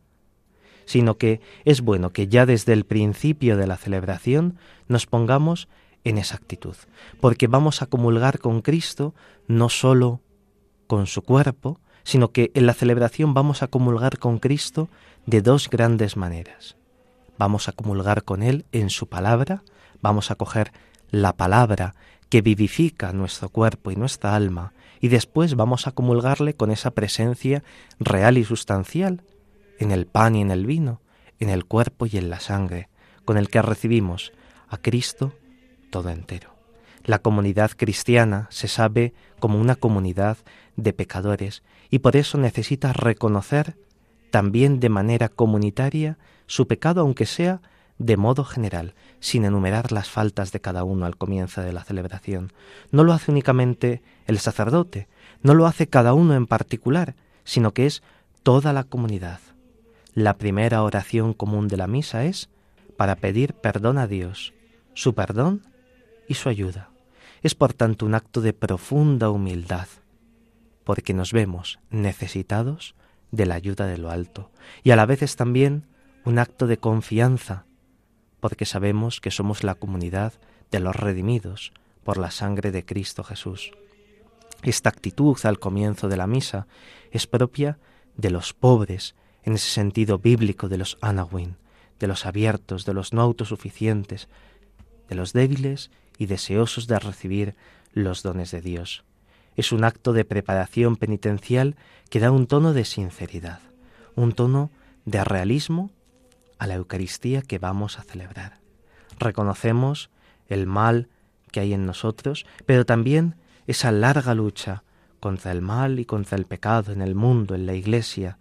[0.85, 4.57] sino que es bueno que ya desde el principio de la celebración
[4.87, 5.67] nos pongamos
[6.03, 6.75] en esa actitud,
[7.19, 9.13] porque vamos a comulgar con Cristo
[9.47, 10.21] no sólo
[10.87, 14.87] con su cuerpo, sino que en la celebración vamos a comulgar con Cristo
[15.25, 16.77] de dos grandes maneras.
[17.37, 19.63] Vamos a comulgar con Él en su palabra,
[20.01, 20.71] vamos a coger
[21.09, 21.95] la palabra
[22.29, 27.63] que vivifica nuestro cuerpo y nuestra alma, y después vamos a comulgarle con esa presencia
[27.99, 29.23] real y sustancial,
[29.79, 31.01] en el pan y en el vino,
[31.39, 32.89] en el cuerpo y en la sangre,
[33.25, 34.33] con el que recibimos
[34.67, 35.33] a Cristo
[35.91, 36.55] todo entero.
[37.03, 40.37] La comunidad cristiana se sabe como una comunidad
[40.75, 43.77] de pecadores y por eso necesita reconocer
[44.31, 47.61] también de manera comunitaria su pecado, aunque sea
[47.97, 52.53] de modo general, sin enumerar las faltas de cada uno al comienzo de la celebración.
[52.91, 55.07] No lo hace únicamente el sacerdote,
[55.41, 58.03] no lo hace cada uno en particular, sino que es
[58.43, 59.39] toda la comunidad.
[60.13, 62.49] La primera oración común de la misa es
[62.97, 64.53] para pedir perdón a Dios,
[64.93, 65.63] su perdón
[66.27, 66.89] y su ayuda.
[67.43, 69.87] Es por tanto un acto de profunda humildad,
[70.83, 72.95] porque nos vemos necesitados
[73.31, 74.51] de la ayuda de lo alto,
[74.83, 75.85] y a la vez es también
[76.25, 77.65] un acto de confianza,
[78.39, 80.33] porque sabemos que somos la comunidad
[80.71, 81.71] de los redimidos
[82.03, 83.71] por la sangre de Cristo Jesús.
[84.63, 86.67] Esta actitud al comienzo de la misa
[87.11, 87.79] es propia
[88.15, 91.55] de los pobres, en ese sentido bíblico de los anawin,
[91.99, 94.27] de los abiertos, de los no autosuficientes,
[95.07, 97.55] de los débiles y deseosos de recibir
[97.93, 99.03] los dones de Dios
[99.57, 101.75] es un acto de preparación penitencial
[102.09, 103.59] que da un tono de sinceridad,
[104.15, 104.69] un tono
[105.05, 105.89] de realismo
[106.59, 108.59] a la Eucaristía que vamos a celebrar.
[109.19, 110.09] Reconocemos
[110.47, 111.09] el mal
[111.51, 113.35] que hay en nosotros, pero también
[113.65, 114.83] esa larga lucha
[115.19, 118.37] contra el mal y contra el pecado en el mundo, en la Iglesia,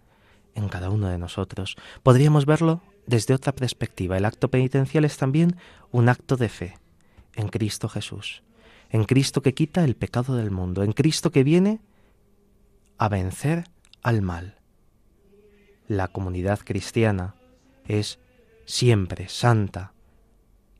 [0.53, 1.75] en cada uno de nosotros.
[2.03, 4.17] Podríamos verlo desde otra perspectiva.
[4.17, 5.55] El acto penitencial es también
[5.91, 6.77] un acto de fe
[7.33, 8.43] en Cristo Jesús
[8.89, 11.81] en Cristo que quita el pecado del mundo, en Cristo que viene
[12.97, 13.65] a vencer
[14.01, 14.57] al mal.
[15.87, 17.35] La comunidad cristiana
[17.85, 18.19] es
[18.65, 19.93] siempre santa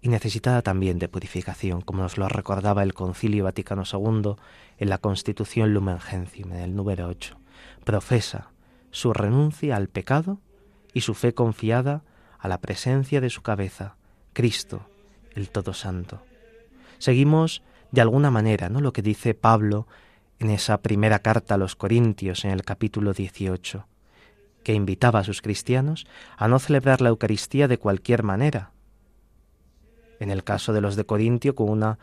[0.02, 4.36] y necesitada también de purificación, como nos lo recordaba el Concilio Vaticano II
[4.78, 7.38] en la Constitución Lumen Gentium, en el número 8.
[7.84, 8.52] Profesa
[8.92, 10.40] su renuncia al pecado
[10.94, 12.04] y su fe confiada
[12.40, 13.96] a la presencia de su cabeza,
[14.34, 14.88] Cristo,
[15.34, 16.22] el Todo Santo.
[16.98, 18.82] Seguimos de alguna manera, ¿no?
[18.82, 19.88] Lo que dice Pablo
[20.40, 23.88] en esa primera carta a los Corintios en el capítulo 18,
[24.64, 26.06] que invitaba a sus cristianos
[26.38, 28.72] a no celebrar la Eucaristía de cualquier manera.
[30.20, 32.00] En el caso de los de Corintio, con una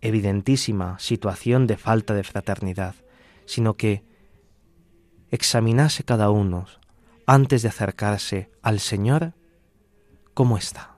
[0.00, 2.94] evidentísima situación de falta de fraternidad,
[3.46, 4.04] sino que
[5.30, 6.66] examinase cada uno
[7.26, 9.32] antes de acercarse al Señor
[10.34, 10.96] cómo está,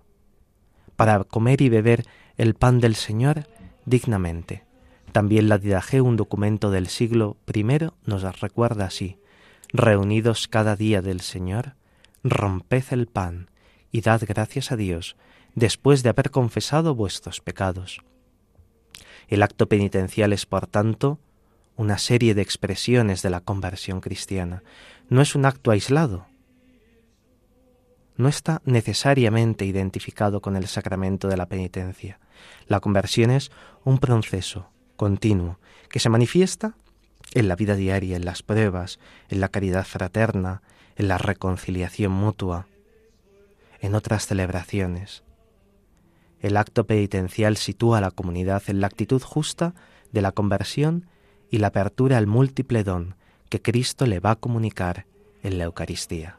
[0.97, 2.05] para comer y beber
[2.37, 3.47] el pan del Señor
[3.87, 4.65] dignamente.
[5.13, 7.65] También la Didaje, un documento del siglo I,
[8.05, 9.19] nos recuerda así:
[9.73, 11.75] Reunidos cada día del Señor,
[12.23, 13.49] romped el pan
[13.91, 15.17] y dad gracias a Dios
[15.55, 18.03] después de haber confesado vuestros pecados.
[19.29, 21.19] El acto penitencial es, por tanto,
[21.77, 24.63] una serie de expresiones de la conversión cristiana.
[25.09, 26.27] No es un acto aislado.
[28.17, 32.19] no está necesariamente identificado con el sacramento de la penitencia.
[32.67, 33.51] La conversión es
[33.85, 35.59] un proceso continuo
[35.89, 36.75] que se manifiesta
[37.35, 40.63] en la vida diaria, en las pruebas, en la caridad fraterna,
[40.97, 42.67] en la reconciliación mutua,
[43.81, 45.23] en otras celebraciones.
[46.41, 49.75] El acto penitencial sitúa a la comunidad en la actitud justa
[50.13, 51.07] de la conversión
[51.51, 53.17] y la apertura al múltiple don
[53.49, 55.07] que Cristo le va a comunicar
[55.43, 56.39] en la Eucaristía.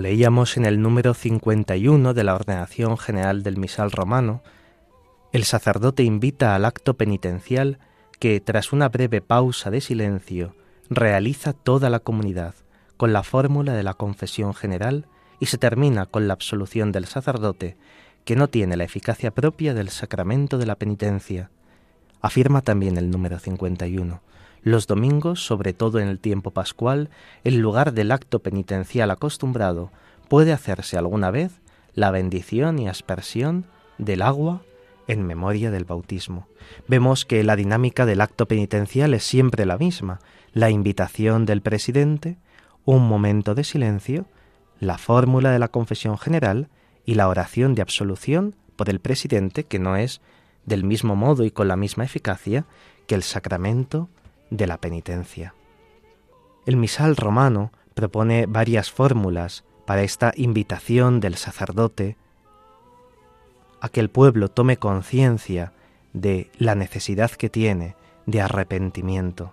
[0.00, 4.42] Leíamos en el número 51 de la Ordenación General del Misal Romano,
[5.30, 7.78] el sacerdote invita al acto penitencial
[8.18, 10.56] que, tras una breve pausa de silencio,
[10.88, 12.54] realiza toda la comunidad
[12.96, 15.04] con la fórmula de la confesión general
[15.38, 17.76] y se termina con la absolución del sacerdote,
[18.24, 21.50] que no tiene la eficacia propia del sacramento de la penitencia.
[22.22, 24.22] Afirma también el número 51.
[24.62, 27.08] Los domingos, sobre todo en el tiempo pascual,
[27.44, 29.90] en lugar del acto penitencial acostumbrado,
[30.28, 31.60] puede hacerse alguna vez
[31.94, 33.66] la bendición y aspersión
[33.98, 34.62] del agua
[35.08, 36.46] en memoria del bautismo.
[36.86, 40.20] Vemos que la dinámica del acto penitencial es siempre la misma,
[40.52, 42.38] la invitación del presidente,
[42.84, 44.26] un momento de silencio,
[44.78, 46.68] la fórmula de la confesión general
[47.04, 50.20] y la oración de absolución por el presidente, que no es
[50.64, 52.66] del mismo modo y con la misma eficacia
[53.06, 54.08] que el sacramento
[54.50, 55.54] de la penitencia.
[56.66, 62.16] El misal romano propone varias fórmulas para esta invitación del sacerdote
[63.80, 65.72] a que el pueblo tome conciencia
[66.12, 67.96] de la necesidad que tiene
[68.26, 69.52] de arrepentimiento.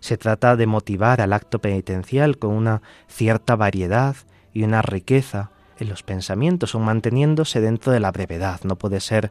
[0.00, 4.16] Se trata de motivar al acto penitencial con una cierta variedad
[4.52, 8.60] y una riqueza en los pensamientos o manteniéndose dentro de la brevedad.
[8.64, 9.30] No puede ser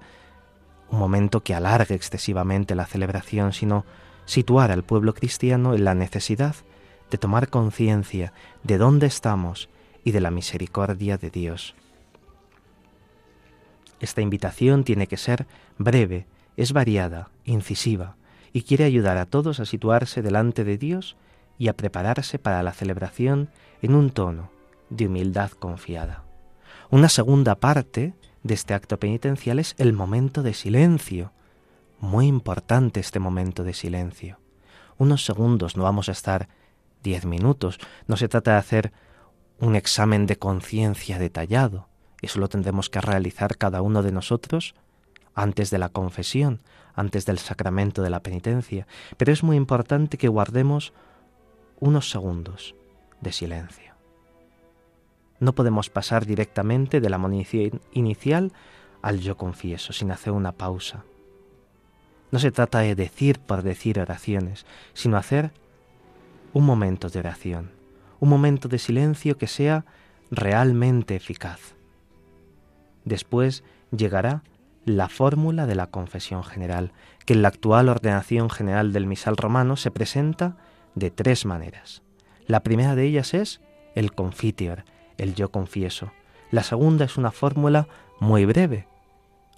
[0.90, 3.86] un momento que alargue excesivamente la celebración, sino
[4.28, 6.56] situar al pueblo cristiano en la necesidad
[7.10, 9.70] de tomar conciencia de dónde estamos
[10.04, 11.74] y de la misericordia de Dios.
[14.00, 15.48] Esta invitación tiene que ser
[15.80, 18.16] breve, es variada, incisiva,
[18.54, 21.16] y quiere ayudar a todos a situarse delante de Dios
[21.58, 23.50] y a prepararse para la celebración
[23.82, 24.52] en un tono
[24.90, 26.24] de humildad confiada.
[26.90, 28.14] Una segunda parte
[28.44, 31.32] de este acto penitencial es el momento de silencio,
[32.00, 34.40] muy importante este momento de silencio.
[34.98, 36.48] Unos segundos, no vamos a estar
[37.04, 37.80] diez minutos.
[38.08, 38.94] No se trata de hacer
[39.60, 41.88] un examen de conciencia detallado.
[42.22, 44.76] Eso lo tendremos que realizar cada uno de nosotros
[45.36, 46.62] antes de la confesión,
[46.96, 48.88] antes del sacramento de la penitencia.
[49.18, 50.94] Pero es muy importante que guardemos
[51.80, 52.76] unos segundos
[53.22, 53.94] de silencio.
[55.40, 58.52] No podemos pasar directamente de la munición inicial
[59.04, 61.06] al yo confieso, sin hacer una pausa.
[62.32, 65.52] No se trata de decir por decir oraciones, sino hacer
[66.54, 67.72] un momento de oración,
[68.20, 69.86] un momento de silencio que sea
[70.30, 71.76] realmente eficaz.
[73.06, 73.64] Después
[73.96, 74.44] llegará
[74.84, 76.92] la fórmula de la confesión general,
[77.26, 80.58] que en la actual ordenación general del misal romano se presenta
[80.96, 82.02] de tres maneras.
[82.48, 83.62] La primera de ellas es
[83.96, 84.84] el confiteor,
[85.18, 86.12] el yo confieso.
[86.52, 87.88] La segunda es una fórmula
[88.20, 88.88] muy breve,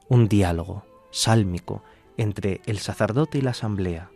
[0.08, 1.84] un diálogo sálmico
[2.20, 4.12] entre el sacerdote y la asamblea.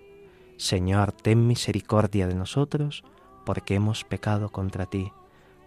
[0.57, 3.05] Señor, ten misericordia de nosotros,
[3.45, 5.13] porque hemos pecado contra ti.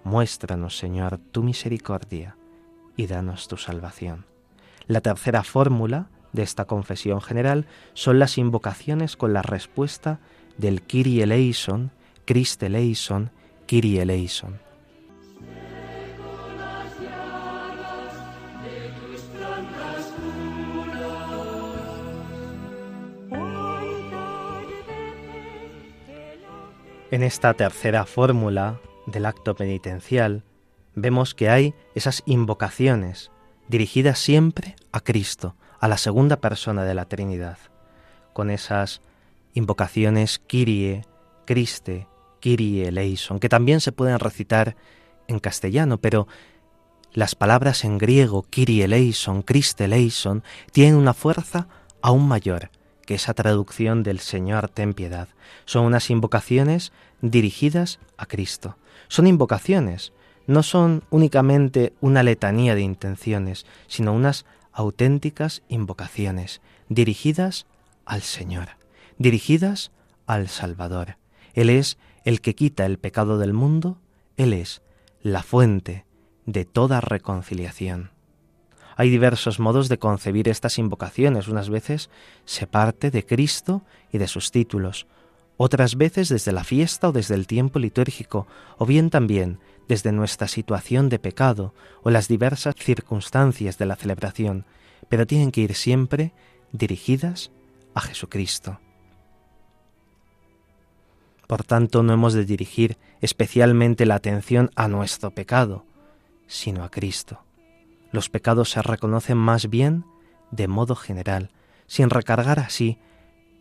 [0.05, 2.37] Muéstranos, Señor, tu misericordia
[2.95, 4.27] y danos tu salvación.
[4.87, 10.21] La tercera fórmula de esta confesión general son las invocaciones con la respuesta
[10.59, 11.91] del Kyrie eleison,
[12.27, 13.31] Christ eleison,
[13.67, 14.61] Kyrie eleison.
[27.13, 30.43] En esta tercera fórmula del acto penitencial
[30.97, 33.31] vemos que hay esas invocaciones
[33.69, 37.59] dirigidas siempre a Cristo, a la segunda persona de la Trinidad,
[38.33, 39.03] con esas
[39.55, 41.03] invocaciones Kyrie,
[41.45, 42.09] Christe,
[42.41, 44.75] Kyrie eleison, que también se pueden recitar
[45.29, 46.27] en castellano, pero
[47.13, 50.43] Las palabras en griego Kyrie eleison, Christe eleison,
[50.73, 51.69] tienen una fuerza
[52.03, 52.71] aún mayor
[53.07, 55.29] que esa traducción del Señor ten piedad.
[55.65, 56.93] Son unas invocaciones
[57.23, 58.77] dirigidas a Cristo.
[59.09, 60.13] Son invocaciones,
[60.47, 67.67] no son únicamente una letanía de intenciones, sino unas auténticas invocaciones dirigidas
[68.05, 68.69] al Señor,
[69.19, 69.93] dirigidas
[70.27, 71.17] al Salvador.
[71.55, 73.99] Él es el que quita el pecado del mundo,
[74.37, 74.83] Él es
[75.23, 76.05] la fuente
[76.45, 78.16] de toda reconciliación.
[78.97, 81.49] Hay diversos modos de concebir estas invocaciones.
[81.49, 82.11] Unas veces
[82.47, 85.07] se parte de Cristo y de sus títulos,
[85.59, 88.47] otras veces desde la fiesta o desde el tiempo litúrgico,
[88.79, 94.65] o bien también desde nuestra situación de pecado o las diversas circunstancias de la celebración,
[95.09, 96.33] pero tienen que ir siempre
[96.73, 97.53] dirigidas
[97.95, 98.81] a Jesucristo.
[101.47, 105.85] Por tanto, no hemos de dirigir especialmente la atención a nuestro pecado,
[106.47, 107.46] sino a Cristo.
[108.13, 110.05] Los pecados se reconocen más bien
[110.51, 111.51] de modo general,
[111.87, 112.99] sin recargar así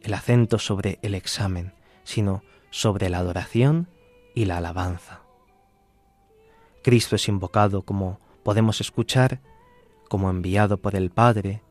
[0.01, 1.73] el acento sobre el examen,
[2.03, 3.87] sino sobre la adoración
[4.33, 5.21] y la alabanza.
[6.83, 9.41] Cristo es invocado, como podemos escuchar,
[10.07, 11.63] como enviado por el Padre,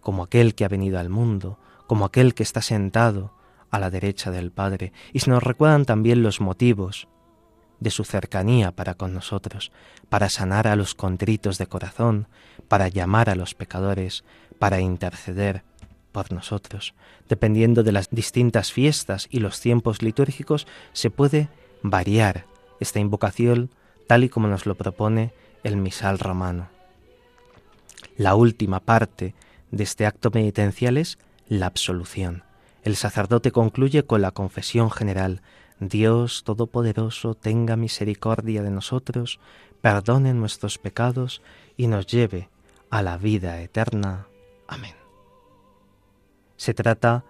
[0.00, 3.34] como aquel que ha venido al mundo, como aquel que está sentado
[3.70, 7.08] a la derecha del Padre, y se nos recuerdan también los motivos
[7.82, 9.72] de su cercanía para con nosotros,
[10.08, 12.28] para sanar a los contritos de corazón,
[12.68, 14.24] para llamar a los pecadores,
[14.58, 15.64] para interceder
[16.12, 16.94] por nosotros.
[17.28, 21.48] Dependiendo de las distintas fiestas y los tiempos litúrgicos, se puede
[21.82, 22.46] variar
[22.80, 23.70] esta invocación
[24.06, 25.32] tal y como nos lo propone
[25.64, 26.68] el misal romano.
[28.16, 29.34] La última parte
[29.70, 31.18] de este acto penitencial es
[31.48, 32.44] la absolución.
[32.84, 35.40] El sacerdote concluye con la confesión general,
[35.88, 39.40] Dios Todopoderoso tenga misericordia de nosotros,
[39.80, 41.42] perdone nuestros pecados
[41.76, 42.50] y nos lleve
[42.88, 44.28] a la vida eterna.
[44.68, 44.94] Amén.
[46.56, 47.24] Se trata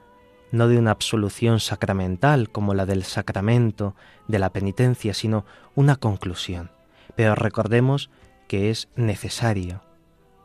[0.51, 3.95] no de una absolución sacramental como la del sacramento
[4.29, 6.71] de la penitencia, sino una conclusión.
[7.17, 8.11] Pero recordemos
[8.49, 9.83] que es necesario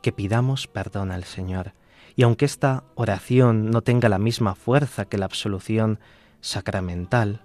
[0.01, 1.74] que pidamos perdón al Señor.
[2.16, 5.99] Y aunque esta oración no tenga la misma fuerza que la absolución
[6.39, 7.41] sacramental,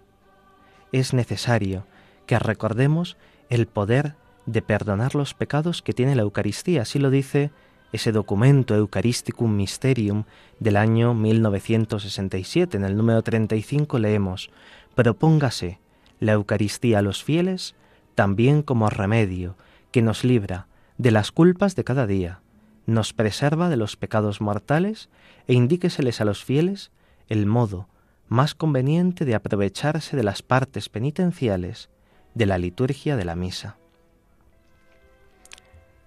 [0.93, 1.87] es necesario
[2.27, 3.17] que recordemos
[3.49, 4.15] el poder
[4.47, 6.83] de perdonar los pecados que tiene la Eucaristía.
[6.83, 7.51] Así lo dice
[7.93, 10.25] ese documento Eucharisticum Mysterium
[10.59, 12.77] del año 1967.
[12.77, 14.51] En el número 35 leemos,
[14.95, 15.79] propóngase
[16.21, 17.75] la Eucaristía a los fieles
[18.15, 19.57] también como remedio
[19.91, 20.67] que nos libra
[20.99, 22.41] de las culpas de cada día,
[22.87, 25.09] nos preserva de los pecados mortales
[25.47, 26.91] e indíqueseles a los fieles
[27.29, 27.89] el modo
[28.33, 31.91] más conveniente de aprovecharse de las partes penitenciales
[32.35, 33.77] de la liturgia de la misa.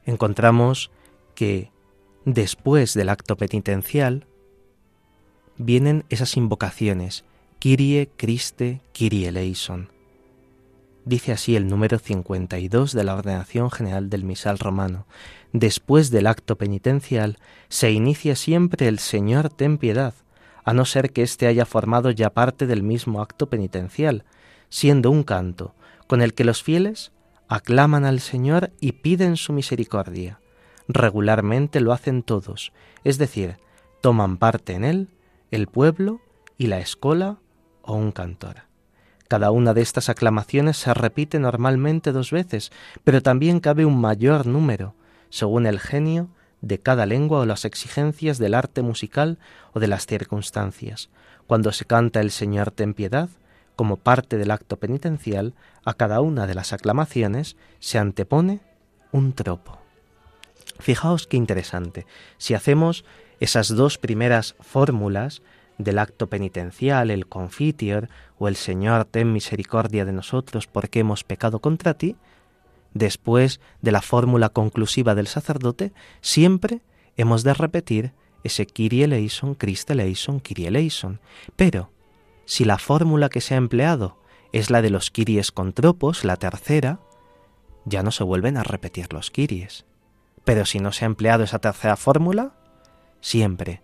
[0.06, 0.92] Encontramos
[1.36, 1.72] que
[2.26, 4.26] después del acto penitencial
[5.58, 7.26] vienen esas invocaciones
[7.60, 9.90] Kyrie Christe Kyrie eleison.
[11.06, 15.06] Dice así el número 52 de la ordenación general del misal romano.
[15.54, 17.38] Después del acto penitencial
[17.70, 20.16] se inicia siempre el Señor ten piedad,
[20.66, 24.26] a no ser que éste haya formado ya parte del mismo acto penitencial,
[24.70, 25.76] siendo un canto
[26.08, 27.12] con el que los fieles
[27.48, 30.40] aclaman al Señor y piden su misericordia.
[30.88, 33.58] Regularmente lo hacen todos, es decir,
[34.02, 35.10] toman parte en él
[35.52, 36.20] el pueblo
[36.58, 37.38] y la escola
[37.84, 38.64] o un cantor.
[39.28, 42.72] Cada una de estas aclamaciones se repite normalmente dos veces,
[43.04, 44.96] pero también cabe un mayor número,
[45.30, 46.30] según el genio
[46.66, 49.38] de cada lengua o las exigencias del arte musical
[49.74, 51.10] o de las circunstancias.
[51.46, 53.30] Cuando se canta el Señor ten piedad,
[53.76, 55.54] como parte del acto penitencial,
[55.86, 58.62] a cada una de las aclamaciones se antepone
[59.12, 59.78] un tropo.
[60.80, 62.08] Fijaos qué interesante.
[62.40, 63.06] Si hacemos
[63.40, 65.44] esas dos primeras fórmulas
[65.78, 68.10] del acto penitencial, el confitior
[68.40, 72.16] o el Señor ten misericordia de nosotros porque hemos pecado contra ti,
[72.96, 76.82] después de la fórmula conclusiva del sacerdote, siempre
[77.18, 81.20] hemos de repetir ese Kyrie eleison, Christe eleison, Kyrie eleison.
[81.56, 81.92] Pero,
[82.46, 84.18] si la fórmula que se ha empleado
[84.54, 87.00] es la de los Kyries con tropos, la tercera,
[87.84, 89.86] ya no se vuelven a repetir los Kyries.
[90.46, 92.56] Pero si no se ha empleado esa tercera fórmula,
[93.20, 93.82] siempre,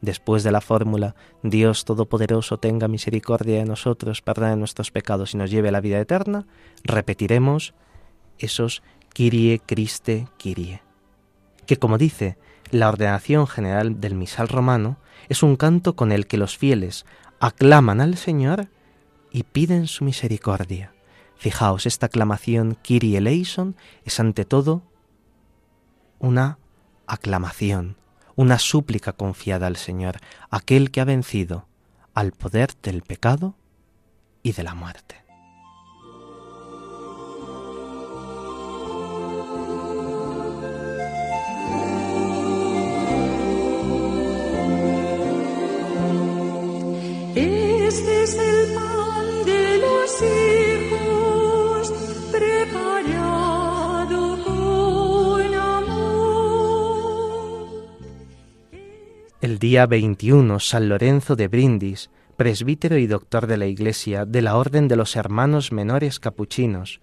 [0.00, 5.50] después de la fórmula Dios Todopoderoso tenga misericordia de nosotros, perdone nuestros pecados y nos
[5.50, 6.46] lleve a la vida eterna,
[6.84, 7.74] repetiremos
[8.38, 8.82] esos
[9.12, 10.82] Kyrie, Christe, Kyrie.
[11.66, 12.36] Que como dice
[12.70, 17.06] la ordenación general del misal romano, es un canto con el que los fieles
[17.40, 18.68] aclaman al Señor
[19.30, 20.92] y piden su misericordia.
[21.36, 24.82] Fijaos, esta aclamación Kyrie eleison es ante todo
[26.18, 26.58] una
[27.06, 27.96] aclamación,
[28.34, 30.18] una súplica confiada al Señor,
[30.50, 31.68] aquel que ha vencido
[32.14, 33.54] al poder del pecado
[34.42, 35.25] y de la muerte.
[59.40, 64.56] El día 21, San Lorenzo de Brindis, presbítero y doctor de la Iglesia de la
[64.56, 67.00] Orden de los Hermanos Menores Capuchinos,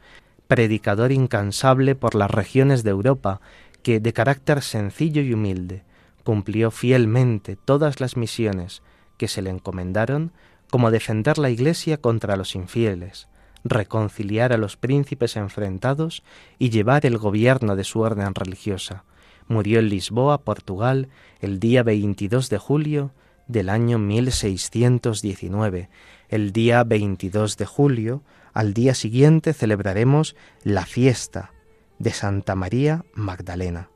[0.47, 3.41] predicador incansable por las regiones de Europa,
[3.81, 5.83] que, de carácter sencillo y humilde,
[6.23, 8.81] cumplió fielmente todas las misiones
[9.17, 10.31] que se le encomendaron,
[10.73, 13.27] como defender la Iglesia contra los infieles,
[13.63, 16.23] reconciliar a los príncipes enfrentados
[16.57, 19.03] y llevar el gobierno de su orden religiosa.
[19.47, 21.09] Murió en Lisboa, Portugal,
[21.41, 23.11] el día 22 de julio
[23.45, 25.89] del año 1619.
[26.27, 31.51] El día 22 de julio, al día siguiente, celebraremos la fiesta
[31.99, 33.91] de Santa María Magdalena.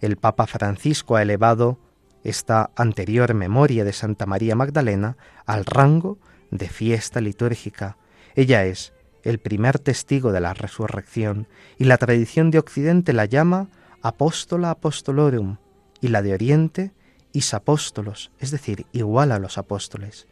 [0.00, 1.78] El Papa Francisco ha elevado
[2.26, 5.16] esta anterior memoria de Santa María Magdalena
[5.46, 6.18] al rango
[6.50, 7.98] de fiesta litúrgica.
[8.34, 11.46] Ella es el primer testigo de la resurrección
[11.78, 13.68] y la tradición de Occidente la llama
[14.02, 15.58] apóstola apostolorum
[16.00, 16.92] y la de Oriente
[17.32, 20.26] is apóstolos, es decir, igual a los apóstoles.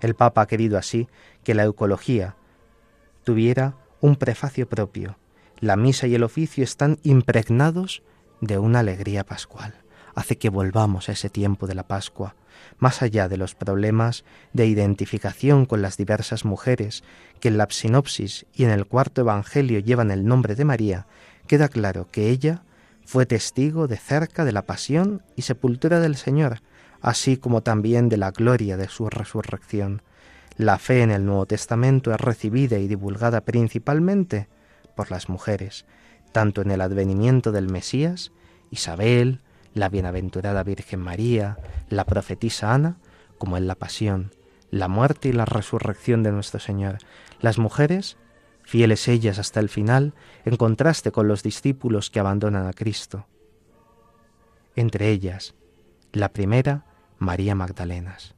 [0.00, 1.08] El Papa ha querido así
[1.42, 2.36] que la eucología
[3.24, 5.18] tuviera un prefacio propio.
[5.58, 8.04] La misa y el oficio están impregnados
[8.40, 9.74] de una alegría pascual
[10.20, 12.36] hace que volvamos a ese tiempo de la Pascua,
[12.78, 17.02] más allá de los problemas de identificación con las diversas mujeres
[17.40, 21.06] que en la sinopsis y en el cuarto Evangelio llevan el nombre de María,
[21.46, 22.62] queda claro que ella
[23.04, 26.60] fue testigo de cerca de la pasión y sepultura del Señor,
[27.00, 30.02] así como también de la gloria de su resurrección.
[30.56, 34.48] La fe en el Nuevo Testamento es recibida y divulgada principalmente
[34.94, 35.86] por las mujeres,
[36.32, 38.32] tanto en el advenimiento del Mesías,
[38.70, 39.40] Isabel,
[39.74, 41.58] la bienaventurada Virgen María,
[41.88, 42.96] la profetisa Ana,
[43.38, 44.32] como en la pasión,
[44.70, 46.98] la muerte y la resurrección de nuestro Señor.
[47.40, 48.16] Las mujeres,
[48.62, 50.14] fieles ellas hasta el final,
[50.44, 53.26] en contraste con los discípulos que abandonan a Cristo.
[54.76, 55.54] Entre ellas,
[56.12, 56.84] la primera,
[57.18, 58.34] María Magdalenas.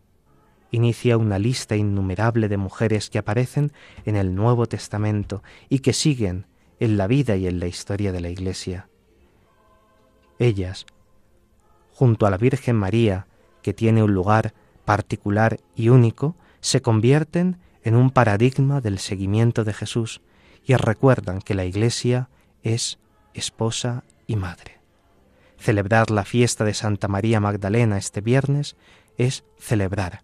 [0.70, 3.72] Inicia una lista innumerable de mujeres que aparecen
[4.07, 6.47] en el Nuevo Testamento y que siguen
[6.80, 8.89] en la vida y en la historia de la Iglesia.
[10.39, 10.87] Ellas
[11.93, 13.26] junto a la Virgen María,
[13.62, 19.72] que tiene un lugar particular y único, se convierten en un paradigma del seguimiento de
[19.72, 20.20] Jesús
[20.64, 22.28] y recuerdan que la Iglesia
[22.62, 22.99] es
[23.34, 24.80] esposa y madre.
[25.59, 28.76] Celebrar la fiesta de Santa María Magdalena este viernes
[29.16, 30.22] es celebrar,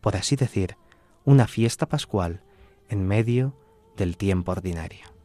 [0.00, 0.76] por así decir,
[1.24, 2.42] una fiesta pascual
[2.88, 3.54] en medio
[3.96, 5.19] del tiempo ordinario.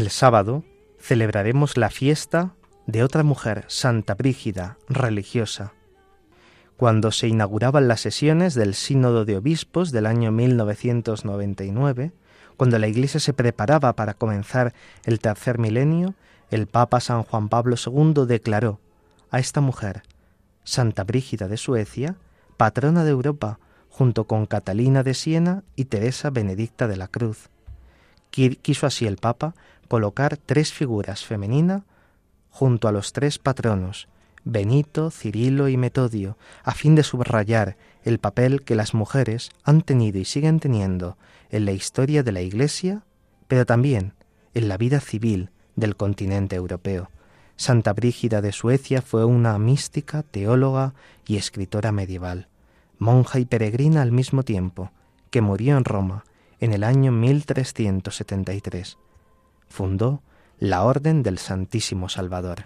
[0.00, 0.64] El sábado
[0.98, 2.54] celebraremos la fiesta
[2.86, 5.74] de otra mujer, Santa Brígida, religiosa.
[6.78, 12.12] Cuando se inauguraban las sesiones del Sínodo de Obispos del año 1999,
[12.56, 14.72] cuando la Iglesia se preparaba para comenzar
[15.04, 16.14] el tercer milenio,
[16.50, 18.80] el Papa San Juan Pablo II declaró
[19.30, 20.02] a esta mujer,
[20.64, 22.16] Santa Brígida de Suecia,
[22.56, 23.58] patrona de Europa,
[23.90, 27.50] junto con Catalina de Siena y Teresa Benedicta de la Cruz.
[28.32, 29.54] Qui- Quiso así el Papa
[29.90, 31.82] colocar tres figuras femeninas
[32.48, 34.06] junto a los tres patronos,
[34.44, 40.20] Benito, Cirilo y Metodio, a fin de subrayar el papel que las mujeres han tenido
[40.20, 41.18] y siguen teniendo
[41.50, 43.02] en la historia de la Iglesia,
[43.48, 44.14] pero también
[44.54, 47.10] en la vida civil del continente europeo.
[47.56, 50.94] Santa Brígida de Suecia fue una mística, teóloga
[51.26, 52.46] y escritora medieval,
[52.98, 54.92] monja y peregrina al mismo tiempo,
[55.30, 56.24] que murió en Roma
[56.60, 58.96] en el año 1373.
[59.70, 60.20] Fundó
[60.58, 62.64] la Orden del Santísimo Salvador.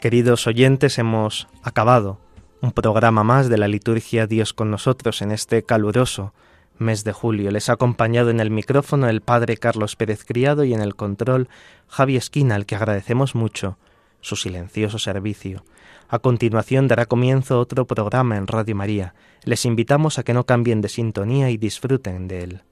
[0.00, 2.18] Queridos oyentes, hemos acabado
[2.60, 6.34] un programa más de la liturgia Dios con nosotros en este caluroso
[6.78, 7.50] mes de julio.
[7.50, 11.48] Les ha acompañado en el micrófono el Padre Carlos Pérez Criado y en el control
[11.88, 13.78] Javi Esquina, al que agradecemos mucho
[14.20, 15.64] su silencioso servicio.
[16.08, 19.14] A continuación dará comienzo otro programa en Radio María.
[19.42, 22.62] Les invitamos a que no cambien de sintonía y disfruten de él.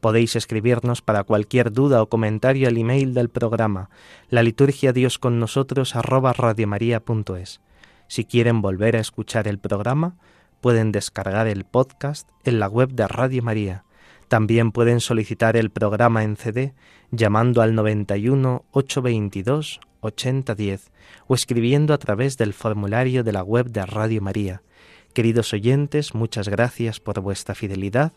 [0.00, 3.90] Podéis escribirnos para cualquier duda o comentario al email del programa,
[4.30, 5.92] la liturgia Dios con nosotros.
[8.06, 10.16] Si quieren volver a escuchar el programa,
[10.62, 13.84] pueden descargar el podcast en la web de Radio María.
[14.28, 16.74] También pueden solicitar el programa en CD
[17.10, 20.92] llamando al 91 822 8010
[21.26, 24.62] o escribiendo a través del formulario de la web de Radio María.
[25.14, 28.12] Queridos oyentes, muchas gracias por vuestra fidelidad.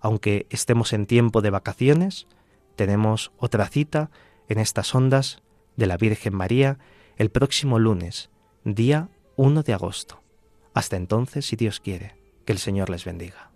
[0.00, 2.26] Aunque estemos en tiempo de vacaciones,
[2.76, 4.10] tenemos otra cita
[4.48, 5.42] en estas ondas
[5.76, 6.78] de la Virgen María
[7.16, 8.30] el próximo lunes,
[8.64, 10.22] día 1 de agosto.
[10.74, 12.14] Hasta entonces, si Dios quiere,
[12.44, 13.55] que el Señor les bendiga.